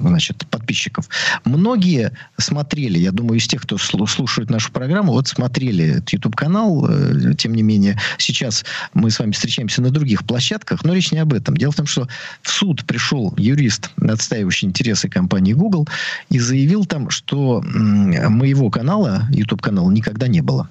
[0.00, 1.08] значит, подписчиков.
[1.44, 7.34] Многие смотрели, я думаю, из тех, кто слушает нашу программу, вот смотрели этот YouTube-канал, э,
[7.34, 8.64] тем не менее, сейчас
[8.94, 11.56] мы с вами встречаемся на других площадках, но речь не об этом.
[11.56, 12.08] Дело в том, что
[12.42, 15.88] в суд пришел юрист, отстаивающий интересы компании Google,
[16.30, 20.68] и заявил там, что моего канала, YouTube-канала, никогда не было.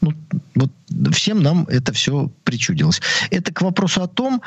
[0.00, 0.12] Ну,
[0.54, 0.70] вот
[1.12, 3.00] всем нам это все причудилось.
[3.30, 4.42] Это к вопросу о том,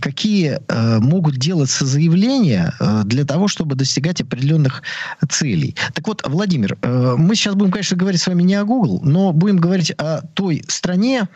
[0.00, 4.82] какие э, могут делаться заявления э, для того, чтобы достигать определенных
[5.28, 5.76] целей.
[5.94, 9.32] Так вот, Владимир, э, мы сейчас будем, конечно, говорить с вами не о Google, но
[9.32, 11.28] будем говорить о той стране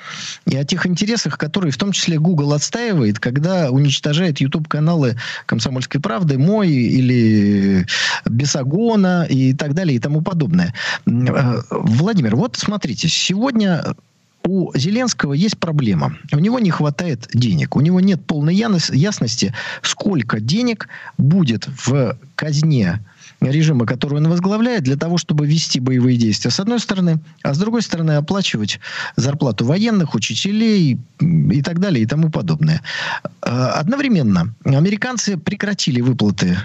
[0.46, 6.38] и о тех интересах, которые в том числе Google отстаивает, когда уничтожает YouTube-каналы «Комсомольской правды»,
[6.38, 7.86] «Мой» или
[8.26, 10.74] «Бесогона» и так далее и тому подобное.
[11.06, 13.82] Э, Владимир, вот смотрите, сегодня
[14.44, 16.16] у Зеленского есть проблема.
[16.32, 17.76] У него не хватает денег.
[17.76, 23.00] У него нет полной ясности, сколько денег будет в казне
[23.40, 27.58] режима, который он возглавляет, для того, чтобы вести боевые действия, с одной стороны, а с
[27.58, 28.78] другой стороны, оплачивать
[29.16, 32.82] зарплату военных, учителей и так далее и тому подобное.
[33.40, 36.56] А, одновременно американцы прекратили выплаты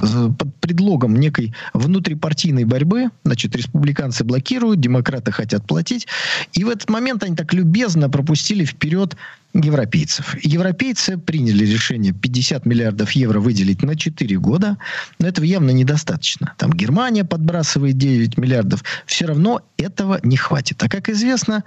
[0.00, 6.06] под предлогом некой внутрипартийной борьбы, значит, республиканцы блокируют, демократы хотят платить,
[6.52, 9.16] и в этот момент они так любезно пропустили вперед
[9.52, 10.36] европейцев.
[10.44, 14.78] Европейцы приняли решение 50 миллиардов евро выделить на 4 года,
[15.18, 16.54] но этого явно недостаточно.
[16.56, 20.82] Там Германия подбрасывает 9 миллиардов, все равно этого не хватит.
[20.82, 21.64] А как известно,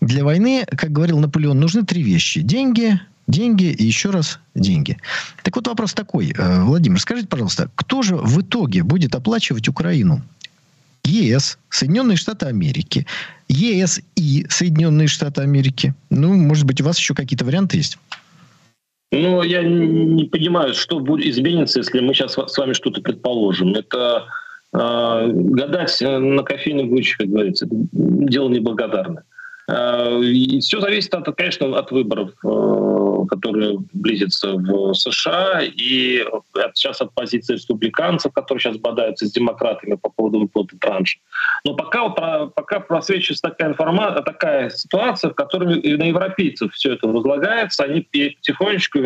[0.00, 2.40] для войны, как говорил Наполеон, нужны три вещи.
[2.40, 4.98] Деньги, деньги и еще раз деньги.
[5.42, 10.22] Так вот вопрос такой, э, Владимир, скажите, пожалуйста, кто же в итоге будет оплачивать Украину?
[11.04, 13.06] ЕС, Соединенные Штаты Америки,
[13.48, 15.94] ЕС и Соединенные Штаты Америки.
[16.10, 17.96] Ну, может быть, у вас еще какие-то варианты есть?
[19.12, 23.74] Ну, я не понимаю, что будет изменится, если мы сейчас с вами что-то предположим.
[23.74, 24.24] Это
[24.72, 29.22] э, гадать на кофейной гуще, как говорится, дело неблагодарное.
[29.68, 30.20] Э,
[30.60, 32.48] все зависит, от, конечно, от выборов, э,
[33.26, 36.24] которые близятся в США, и
[36.74, 41.18] сейчас от позиции республиканцев, которые сейчас бодаются с демократами по поводу выплаты транша.
[41.64, 47.84] Но пока, пока просвечивается такая информация, такая ситуация, в которой на европейцев все это возлагается,
[47.84, 49.00] они потихонечку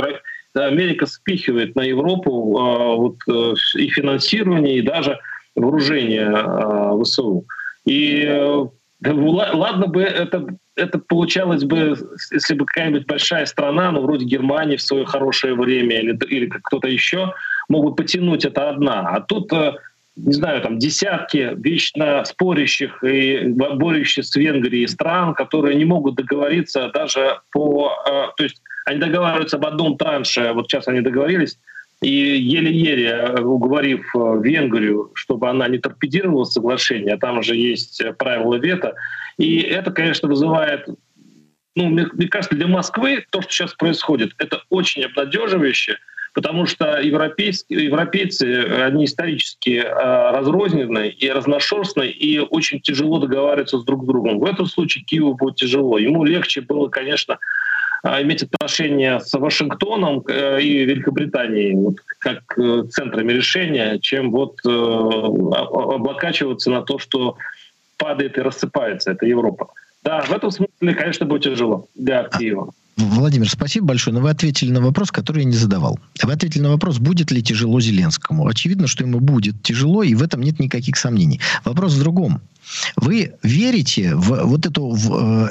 [0.55, 3.17] Америка спихивает на Европу э, вот,
[3.77, 5.19] и финансирование, и даже
[5.55, 7.45] вооружение ВСУ.
[7.85, 8.27] И
[9.05, 10.47] ладно бы это,
[10.81, 11.97] это получалось бы,
[12.33, 16.89] если бы какая-нибудь большая страна, ну, вроде Германии в свое хорошее время или, или кто-то
[16.89, 17.35] еще,
[17.69, 19.09] могут потянуть это одна.
[19.11, 19.75] А тут, э,
[20.17, 26.91] не знаю, там десятки вечно спорящих и борющихся с Венгрией стран, которые не могут договориться
[26.93, 27.93] даже по...
[28.07, 31.59] Э, то есть они договариваются об одном транше, вот сейчас они договорились,
[32.03, 38.55] и еле-еле э, уговорив Венгрию, чтобы она не торпедировала соглашение, а там же есть правила
[38.55, 38.95] вето.
[39.41, 40.87] И это, конечно, вызывает
[41.77, 45.99] ну, мне, мне кажется, для Москвы то, что сейчас происходит, это очень обнадеживающе,
[46.35, 53.85] потому что европейские, европейцы, они исторически э, разрознены и разношерстны, и очень тяжело договариваться с
[53.85, 54.41] друг с другом.
[54.41, 55.97] В этом случае Киеву будет тяжело.
[55.97, 57.39] Ему легче было, конечно,
[58.03, 64.59] а, иметь отношения с Вашингтоном э, и Великобританией вот, как э, центрами решения, чем вот
[64.67, 67.37] э, облокачиваться на то, что
[68.01, 69.13] падает и рассыпается.
[69.13, 69.69] Это Европа.
[70.03, 72.73] Да, в этом смысле, конечно, будет тяжело для Киева.
[72.97, 74.15] Владимир, спасибо большое.
[74.15, 75.99] Но вы ответили на вопрос, который я не задавал.
[76.23, 78.47] Вы ответили на вопрос, будет ли тяжело Зеленскому.
[78.47, 81.41] Очевидно, что ему будет тяжело, и в этом нет никаких сомнений.
[81.65, 82.41] Вопрос в другом.
[82.97, 85.51] Вы верите в вот эту в,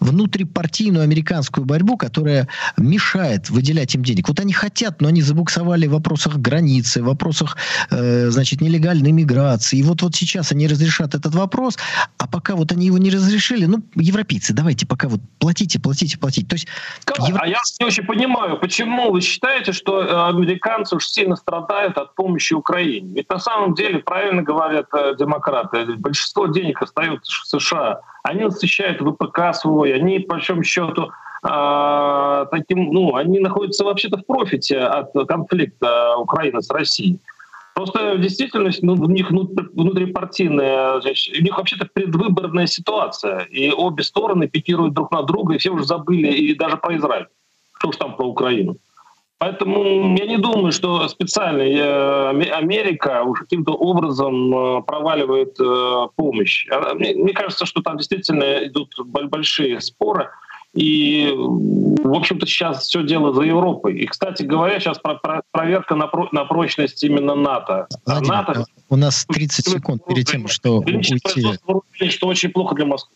[0.00, 4.28] внутрипартийную американскую борьбу, которая мешает выделять им денег.
[4.28, 7.56] Вот они хотят, но они забуксовали в вопросах границы, в вопросах,
[7.90, 9.78] э, значит, нелегальной миграции.
[9.78, 11.76] И вот, вот сейчас они разрешат этот вопрос,
[12.18, 16.46] а пока вот они его не разрешили, ну, европейцы, давайте пока вот платите, платите, платите.
[16.46, 16.68] То есть,
[17.06, 17.40] европейцы...
[17.42, 22.14] А я не очень понимаю, почему вы считаете, что э, американцы уж сильно страдают от
[22.14, 23.14] помощи Украине?
[23.14, 29.00] Ведь на самом деле, правильно говорят э, демократы, большинство денег остается в США– они насыщают
[29.00, 31.10] ВПК свой, они, по большому счету,
[31.42, 37.20] э, таким, ну, они находятся вообще-то в профите от конфликта Украины с Россией.
[37.74, 44.94] Просто действительность ну, у них внутрипартийная, у них вообще-то предвыборная ситуация, и обе стороны пикируют
[44.94, 47.26] друг на друга, и все уже забыли и даже про Израиль,
[47.78, 48.78] что уж там про Украину.
[49.38, 56.66] Поэтому я не думаю, что специально э, Америка уж каким-то образом э, проваливает э, помощь.
[56.94, 60.30] Мне кажется, что там действительно идут большие споры.
[60.72, 63.98] И, в общем-то, сейчас все дело за Европой.
[63.98, 67.88] И, кстати говоря, сейчас про, про, проверка на, про, на прочность именно НАТО.
[68.06, 68.64] Владимир, а НАТО...
[68.88, 71.20] У нас 30 секунд перед тем, что уйти...
[72.08, 73.14] Что очень плохо для Москвы.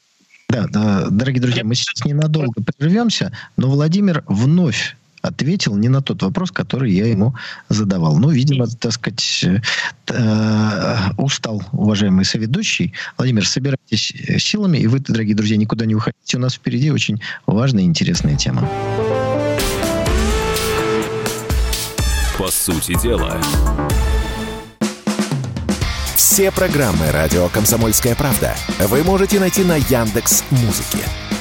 [0.51, 6.23] Да, да, дорогие друзья, мы сейчас ненадолго прервемся, но Владимир вновь ответил не на тот
[6.23, 7.35] вопрос, который я ему
[7.69, 8.19] задавал.
[8.19, 9.45] Ну, видимо, так сказать,
[10.09, 12.95] э, устал уважаемый соведущий.
[13.17, 16.37] Владимир, собирайтесь силами, и вы, дорогие друзья, никуда не уходите.
[16.37, 18.69] У нас впереди очень важная и интересная тема.
[22.39, 23.39] По сути дела.
[26.17, 31.05] Все программы радио Комсомольская правда вы можете найти на Яндекс Музыке.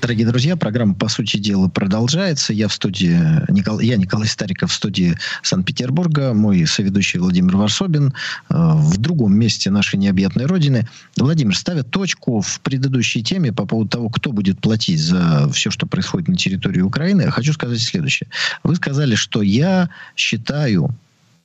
[0.00, 2.52] Дорогие друзья, программа «По сути дела» продолжается.
[2.52, 3.18] Я в студии,
[3.50, 3.80] Никол...
[3.80, 8.12] я Николай Стариков в студии Санкт-Петербурга, мой соведущий Владимир Варсобин э,
[8.54, 10.86] в другом месте нашей необъятной родины.
[11.16, 15.84] Владимир, ставя точку в предыдущей теме по поводу того, кто будет платить за все, что
[15.86, 18.28] происходит на территории Украины, хочу сказать следующее.
[18.62, 20.94] Вы сказали, что я считаю,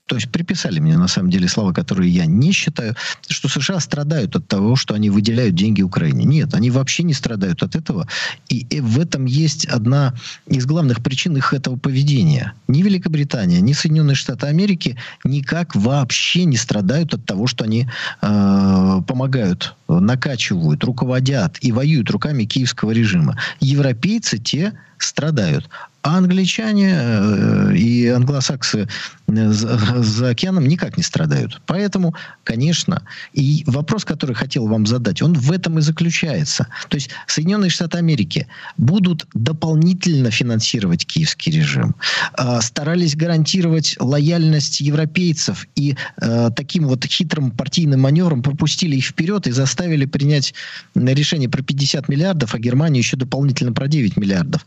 [0.07, 2.95] то есть приписали мне на самом деле слова, которые я не считаю,
[3.29, 6.25] что США страдают от того, что они выделяют деньги Украине.
[6.25, 8.07] Нет, они вообще не страдают от этого.
[8.49, 10.13] И, и в этом есть одна
[10.45, 12.53] из главных причин их этого поведения.
[12.67, 17.87] Ни Великобритания, ни Соединенные Штаты Америки никак вообще не страдают от того, что они
[18.21, 23.37] э, помогают, накачивают, руководят и воюют руками киевского режима.
[23.61, 24.73] Европейцы те
[25.03, 25.69] страдают.
[26.03, 28.89] А англичане э, и англосаксы
[29.27, 31.61] э, за, океаном никак не страдают.
[31.65, 36.67] Поэтому, конечно, и вопрос, который хотел вам задать, он в этом и заключается.
[36.89, 38.47] То есть Соединенные Штаты Америки
[38.77, 41.95] будут дополнительно финансировать киевский режим,
[42.37, 49.47] э, старались гарантировать лояльность европейцев и э, таким вот хитрым партийным маневром пропустили их вперед
[49.47, 50.53] и заставили принять
[50.95, 54.65] решение про 50 миллиардов, а Германию еще дополнительно про 9 миллиардов.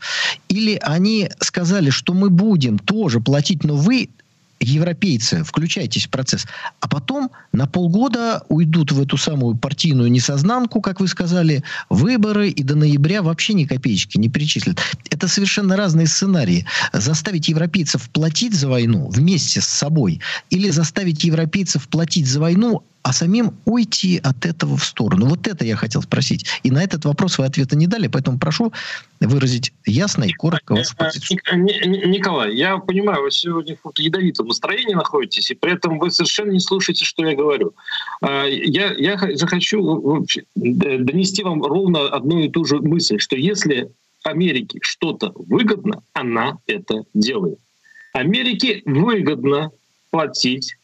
[0.49, 4.09] Или они сказали, что мы будем тоже платить, но вы
[4.59, 6.45] европейцы, включайтесь в процесс,
[6.79, 12.63] а потом на полгода уйдут в эту самую партийную несознанку, как вы сказали, выборы, и
[12.63, 14.79] до ноября вообще ни копеечки не перечислят.
[15.09, 16.65] Это совершенно разные сценарии.
[16.93, 23.13] Заставить европейцев платить за войну вместе с собой или заставить европейцев платить за войну, а
[23.13, 25.27] самим уйти от этого в сторону.
[25.27, 26.45] Вот это я хотел спросить.
[26.63, 28.73] И на этот вопрос вы ответа не дали, поэтому прошу
[29.21, 31.39] выразить ясно и коротко вашу э, позицию.
[31.55, 36.59] Николай, я понимаю, вы сегодня в ядовитом настроении находитесь, и при этом вы совершенно не
[36.59, 37.73] слушаете, что я говорю.
[38.21, 43.89] А, я, я захочу донести вам ровно одну и ту же мысль, что если
[44.23, 47.59] Америке что-то выгодно, она это делает.
[48.11, 49.71] Америке выгодно
[50.11, 50.75] платить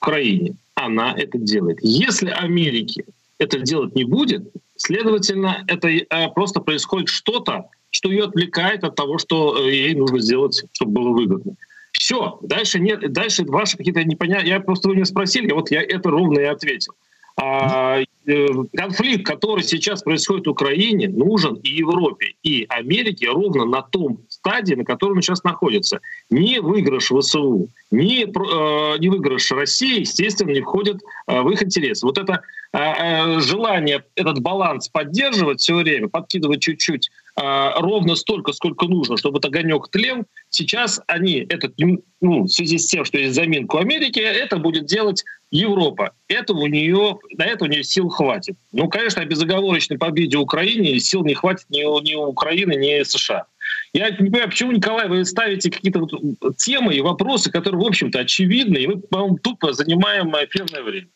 [0.00, 1.78] Украине она это делает.
[1.82, 3.04] Если Америке
[3.38, 6.04] это делать не будет, следовательно, это э,
[6.34, 11.10] просто происходит что-то, что ее отвлекает от того, что э, ей нужно сделать, чтобы было
[11.10, 11.54] выгодно.
[11.92, 14.50] Все, дальше нет, дальше ваши какие-то непонятные.
[14.50, 16.92] Я просто вы меня спросили, вот я это ровно и ответил.
[17.38, 23.82] А, э, конфликт, который сейчас происходит в Украине, нужен и Европе, и Америке ровно на
[23.82, 26.00] том стадии, на которой он сейчас находится.
[26.30, 32.06] Не выигрыш ВСУ, не, э, не выигрыш России, естественно, не входит э, в их интересы.
[32.06, 32.40] Вот это
[32.72, 39.38] э, э, желание этот баланс поддерживать все время, подкидывать чуть-чуть ровно столько, сколько нужно, чтобы
[39.38, 41.74] этот огонек тлел, сейчас они, этот,
[42.20, 46.12] ну, в связи с тем, что есть заминку Америки, это будет делать Европа.
[46.28, 48.56] Этого у нее, на это у нее сил хватит.
[48.72, 53.00] Ну, конечно, о безоговорочной победе Украине сил не хватит ни у, ни у Украины, ни
[53.00, 53.44] у США.
[53.92, 58.20] Я не понимаю, почему, Николай, вы ставите какие-то вот темы и вопросы, которые, в общем-то,
[58.20, 61.08] очевидны, и мы, по-моему, тупо занимаем эфирное время.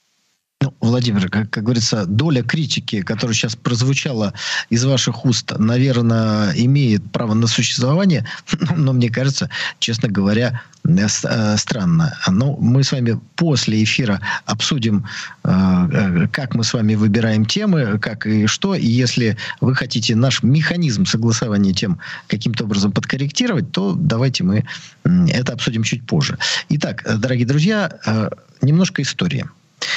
[0.63, 4.35] Ну, Владимир, как, как говорится, доля критики, которая сейчас прозвучала
[4.69, 8.27] из ваших уст, наверное, имеет право на существование,
[8.77, 9.49] но мне кажется,
[9.79, 12.15] честно говоря, э, э, странно.
[12.29, 15.07] Но мы с вами после эфира обсудим,
[15.45, 18.75] э, как мы с вами выбираем темы, как и что.
[18.75, 24.67] И если вы хотите наш механизм согласования тем каким-то образом подкорректировать, то давайте мы
[25.05, 26.37] это обсудим чуть позже.
[26.69, 28.31] Итак, дорогие друзья,
[28.61, 29.47] немножко истории.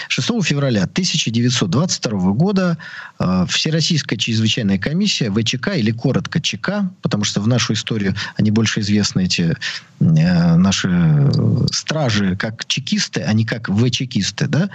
[0.08, 2.78] 6 февраля 1922 года
[3.20, 8.82] э, Всероссийская чрезвычайная комиссия ВЧК, или коротко ЧК, потому что в нашу историю они больше
[8.82, 9.56] известны, эти
[10.00, 11.30] э, наши
[11.72, 14.70] стражи, как чекисты, а не как ВЧКисты, да?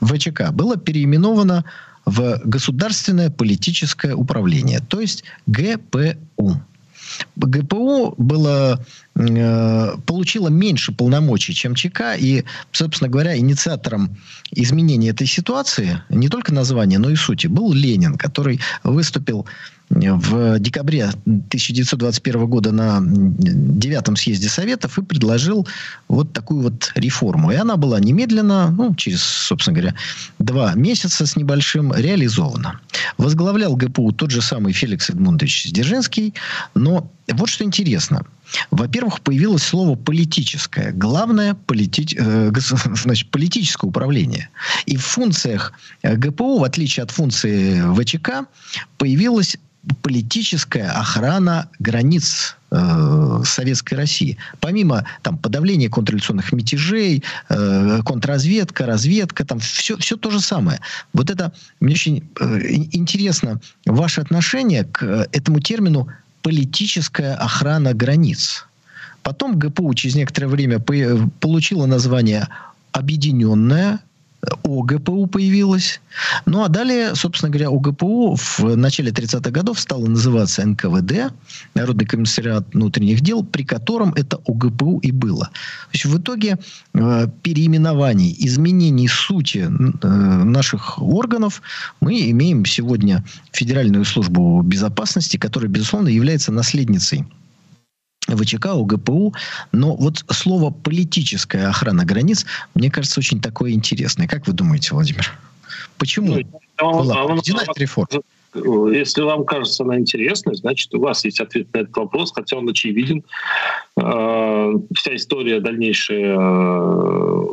[0.00, 1.64] ВЧК было переименовано
[2.04, 6.60] в Государственное политическое управление, то есть ГПУ.
[7.36, 8.84] ГПУ было э,
[9.14, 14.16] получила меньше полномочий, чем ЧК, и, собственно говоря, инициатором
[14.52, 19.46] изменения этой ситуации, не только названия, но и сути, был Ленин, который выступил
[19.90, 25.68] в декабре 1921 года на девятом съезде Советов и предложил
[26.08, 27.52] вот такую вот реформу.
[27.52, 29.94] И она была немедленно, ну, через, собственно говоря,
[30.38, 32.80] два месяца с небольшим реализована.
[33.18, 36.32] Возглавлял ГПУ тот же самый Феликс Эдмундович Сдержинский,
[36.74, 38.24] но вот что интересно.
[38.70, 40.92] Во-первых, появилось слово политическое.
[40.92, 42.16] Главное полити...
[42.18, 42.50] э,
[42.94, 44.48] значит, политическое управление.
[44.86, 45.72] И в функциях
[46.02, 48.46] ГПУ, в отличие от функции ВЧК,
[48.98, 49.56] появилась
[50.02, 54.38] политическая охрана границ э, Советской России.
[54.60, 60.80] Помимо там, подавления контрреволюционных мятежей, э, контрразведка, разведка, там все, все то же самое.
[61.12, 62.60] Вот это, мне очень э,
[62.92, 66.08] интересно ваше отношение к э, этому термину
[66.42, 68.66] политическая охрана границ.
[69.22, 72.48] Потом ГПУ через некоторое время получила название
[72.92, 74.00] объединенная
[74.64, 76.00] ОГПУ появилась.
[76.46, 81.32] Ну, а далее, собственно говоря, ОГПУ в начале 30-х годов стало называться НКВД,
[81.74, 85.46] Народный комиссариат внутренних дел, при котором это ОГПУ и было.
[85.46, 86.58] То есть в итоге
[86.94, 91.62] э, переименований, изменений сути э, наших органов
[92.00, 97.24] мы имеем сегодня Федеральную службу безопасности, которая, безусловно, является наследницей
[98.28, 99.34] ВЧК, ОГПУ.
[99.72, 104.28] Но вот слово «политическая охрана границ» мне кажется очень такое интересное.
[104.28, 105.32] Как вы думаете, Владимир?
[105.98, 106.38] Почему
[106.80, 108.22] ну, была проведена эта реформа?
[108.54, 112.68] Если вам кажется она интересной, значит, у вас есть ответ на этот вопрос, хотя он
[112.68, 113.24] очевиден.
[113.96, 116.36] Э, вся история дальнейшая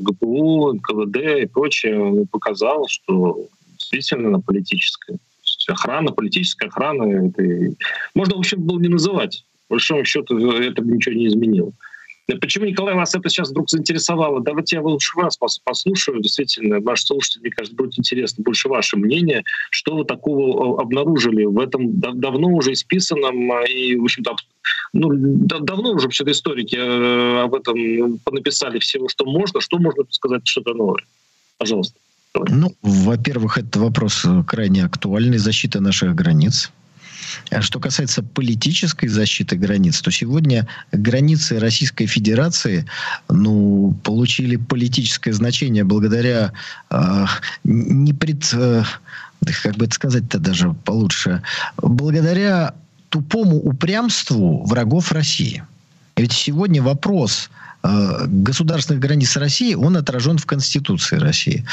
[0.02, 3.46] ГПУ, НКВД и прочее показала, что
[3.78, 5.18] действительно она политическая.
[5.68, 7.44] Охрана, политическая охрана, это...
[8.16, 11.72] можно, в общем, было не называть большому счету это бы ничего не изменило.
[12.38, 14.42] Почему, Николай, вас это сейчас вдруг заинтересовало?
[14.42, 16.22] Давайте я лучше вас послушаю.
[16.22, 19.44] Действительно, ваш слушатель, мне кажется, будет интересно больше ваше мнение.
[19.72, 24.36] Что вы такого обнаружили в этом давно уже исписанном а, и, в общем-то,
[24.94, 29.60] ну, давно уже вообще историки э, об этом написали всего, что можно.
[29.62, 31.04] Что можно сказать, что-то новое?
[31.58, 31.98] Пожалуйста.
[32.36, 35.40] Ну, во-первых, этот вопрос крайне актуальный.
[35.40, 36.72] Защита наших границ
[37.62, 42.86] что касается политической защиты границ, то сегодня границы Российской Федерации
[43.30, 46.54] ну, получили политическое значение благодаря
[46.90, 47.26] э,
[47.64, 48.54] не пред...
[48.54, 48.84] Э,
[49.64, 51.42] как бы это сказать-то даже получше,
[51.78, 52.74] благодаря
[53.10, 55.64] тупому упрямству врагов России.
[56.18, 61.66] Ведь сегодня вопрос Э, государственных границ России, он отражен в Конституции России.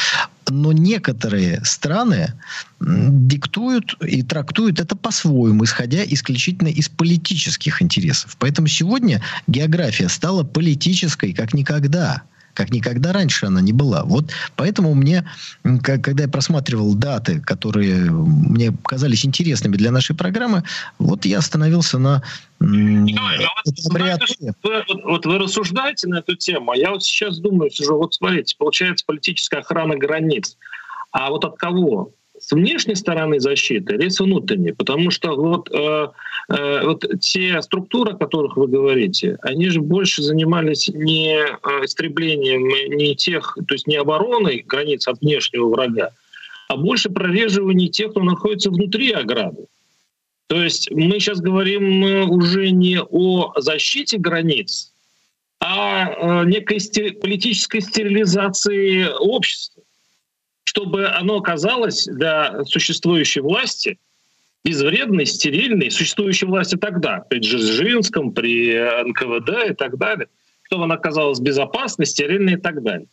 [0.48, 2.34] Но некоторые страны
[2.80, 8.36] диктуют и трактуют это по-своему, исходя исключительно из политических интересов.
[8.38, 12.22] Поэтому сегодня география стала политической как никогда
[12.56, 14.02] как никогда раньше она не была.
[14.04, 15.28] Вот поэтому мне,
[15.82, 20.64] когда я просматривал даты, которые мне казались интересными для нашей программы,
[20.98, 22.22] вот я остановился на
[22.58, 27.38] Николай, а вот, вы, вот, вот вы рассуждаете на эту тему, а я вот сейчас
[27.38, 30.56] думаю, сижу, вот смотрите, получается политическая охрана границ.
[31.12, 32.12] А вот от кого?
[32.46, 34.70] С внешней стороны защиты или с внутренней?
[34.70, 36.08] Потому что вот, э,
[36.48, 42.68] э, вот те структуры, о которых вы говорите, они же больше занимались не э, истреблением
[42.96, 46.10] не тех, то есть не обороной границ от внешнего врага,
[46.68, 49.66] а больше прореживанием тех, кто находится внутри ограды.
[50.46, 54.92] То есть мы сейчас говорим э, уже не о защите границ,
[55.58, 56.78] а э, некой
[57.20, 59.82] политической стерилизации общества
[60.76, 63.98] чтобы оно оказалось для существующей власти
[64.62, 68.74] безвредной, стерильной, существующей власти тогда, при Дзержинском, при
[69.04, 70.28] НКВД и так далее,
[70.64, 73.06] чтобы она оказалась безопасной, стерильной и так далее.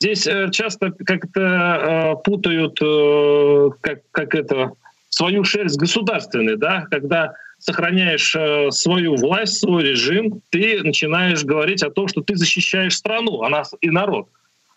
[0.00, 4.72] Здесь э, часто как-то э, путают э, как, как это,
[5.08, 8.36] свою шерсть государственной, да, когда сохраняешь
[8.72, 13.74] свою власть, свой режим, ты начинаешь говорить о том, что ты защищаешь страну, а нас
[13.80, 14.28] и народ.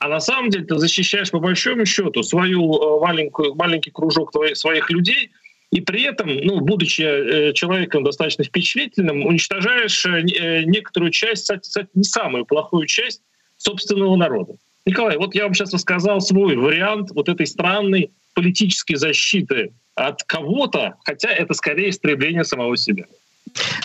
[0.01, 4.57] А на самом деле ты защищаешь по большому счету свою э, маленькую, маленький кружок твоих,
[4.57, 5.29] своих людей,
[5.69, 12.03] и при этом, ну, будучи э, человеком достаточно впечатлительным, уничтожаешь э, некоторую часть, кстати, не
[12.03, 13.21] самую плохую часть
[13.57, 14.55] собственного народа.
[14.87, 20.95] Николай, вот я вам сейчас рассказал свой вариант вот этой странной политической защиты от кого-то,
[21.05, 23.05] хотя это скорее истребление самого себя.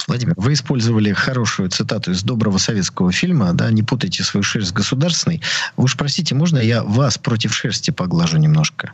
[0.07, 4.73] Владимир, вы использовали хорошую цитату из доброго советского фильма, да, не путайте свою шерсть с
[4.73, 5.43] государственной.
[5.77, 8.93] Уж простите, можно я вас против шерсти поглажу немножко?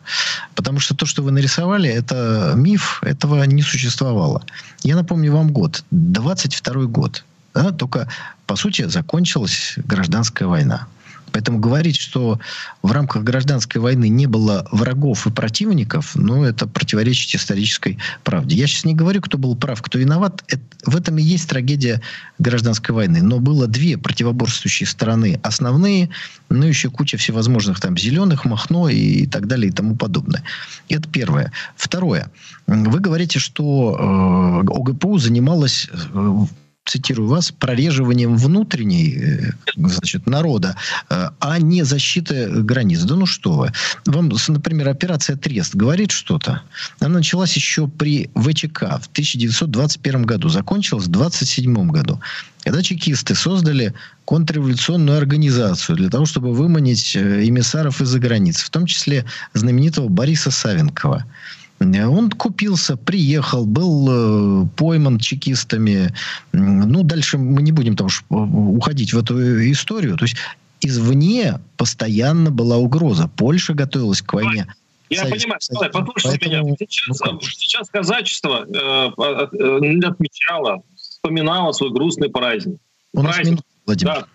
[0.54, 4.42] Потому что то, что вы нарисовали, это миф, этого не существовало.
[4.82, 7.24] Я напомню вам год, 22 год.
[7.54, 8.08] Да, только,
[8.46, 10.86] по сути, закончилась гражданская война.
[11.32, 12.38] Поэтому говорить, что
[12.82, 18.56] в рамках гражданской войны не было врагов и противников, ну, это противоречит исторической правде.
[18.56, 20.44] Я сейчас не говорю, кто был прав, кто виноват.
[20.48, 22.00] Это, в этом и есть трагедия
[22.38, 23.22] гражданской войны.
[23.22, 26.10] Но было две противоборствующие стороны основные,
[26.48, 30.42] ну, еще куча всевозможных там зеленых, махно и так далее и тому подобное.
[30.88, 31.52] Это первое.
[31.76, 32.30] Второе.
[32.66, 36.46] Вы говорите, что э, ОГПУ занималась э,
[36.84, 40.76] цитирую вас, прореживанием внутренней э, значит, народа,
[41.10, 43.02] э, а не защиты границ.
[43.02, 43.72] Да ну что вы.
[44.06, 46.62] Вам, например, операция «Трест» говорит что-то?
[46.98, 52.20] Она началась еще при ВЧК в 1921 году, закончилась в 1927 году.
[52.64, 58.86] Когда чекисты создали контрреволюционную организацию для того, чтобы выманить э, эмиссаров из-за границ, в том
[58.86, 59.24] числе
[59.54, 61.24] знаменитого Бориса Савенкова–
[61.82, 66.14] он купился, приехал, был э, пойман чекистами.
[66.52, 70.16] Ну, дальше мы не будем там уходить в эту историю.
[70.16, 70.36] То есть
[70.80, 73.28] извне постоянно была угроза.
[73.36, 74.66] Польша готовилась к войне.
[75.10, 76.64] Я Совет, понимаю, Николай, послушай Поэтому...
[76.64, 76.76] меня.
[76.78, 82.78] Сейчас, ну, сейчас казачество э, э, отмечало, вспоминало свой грустный праздник.
[83.12, 83.60] У нас праздник.
[83.84, 84.14] Владимир.
[84.14, 84.26] Да.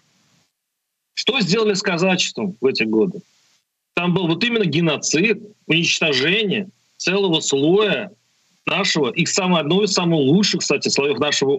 [1.15, 3.21] Что сделали с казачеством в эти годы?
[3.95, 8.11] Там был вот именно геноцид, уничтожение, целого слоя
[8.65, 11.57] нашего, и самое, одно из самых лучших, кстати, слоев нашего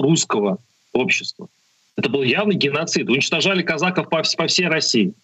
[0.00, 0.58] русского
[0.92, 1.48] общества.
[1.96, 3.08] Это был явный геноцид.
[3.08, 5.14] Уничтожали казаков по, по всей России.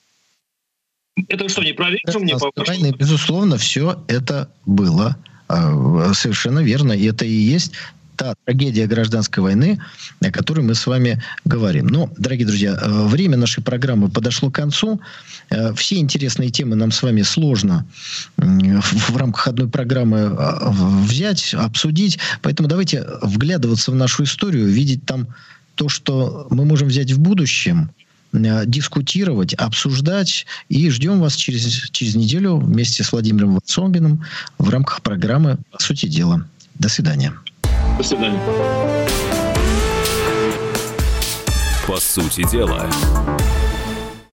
[1.28, 2.36] Это что, не прорежу мне?
[2.54, 5.16] Правильно, безусловно, все это было
[5.48, 6.92] а, совершенно верно.
[6.92, 7.72] И это и есть
[8.22, 9.80] та трагедия гражданской войны,
[10.20, 11.88] о которой мы с вами говорим.
[11.88, 15.00] Но, дорогие друзья, э, время нашей программы подошло к концу.
[15.50, 17.84] Э, все интересные темы нам с вами сложно
[18.36, 20.70] в рамках одной программы э,
[21.04, 22.20] взять, обсудить.
[22.42, 25.26] Поэтому давайте вглядываться в нашу историю, видеть там
[25.74, 27.90] то, что мы можем взять в будущем,
[28.32, 30.46] дискутировать, обсуждать.
[30.68, 34.24] И ждем вас через, через неделю вместе с Владимиром Ватсомбиным
[34.58, 36.46] в рамках программы «По сути дела».
[36.78, 37.34] До свидания.
[38.02, 38.40] До свидания.
[41.86, 42.90] По сути дела.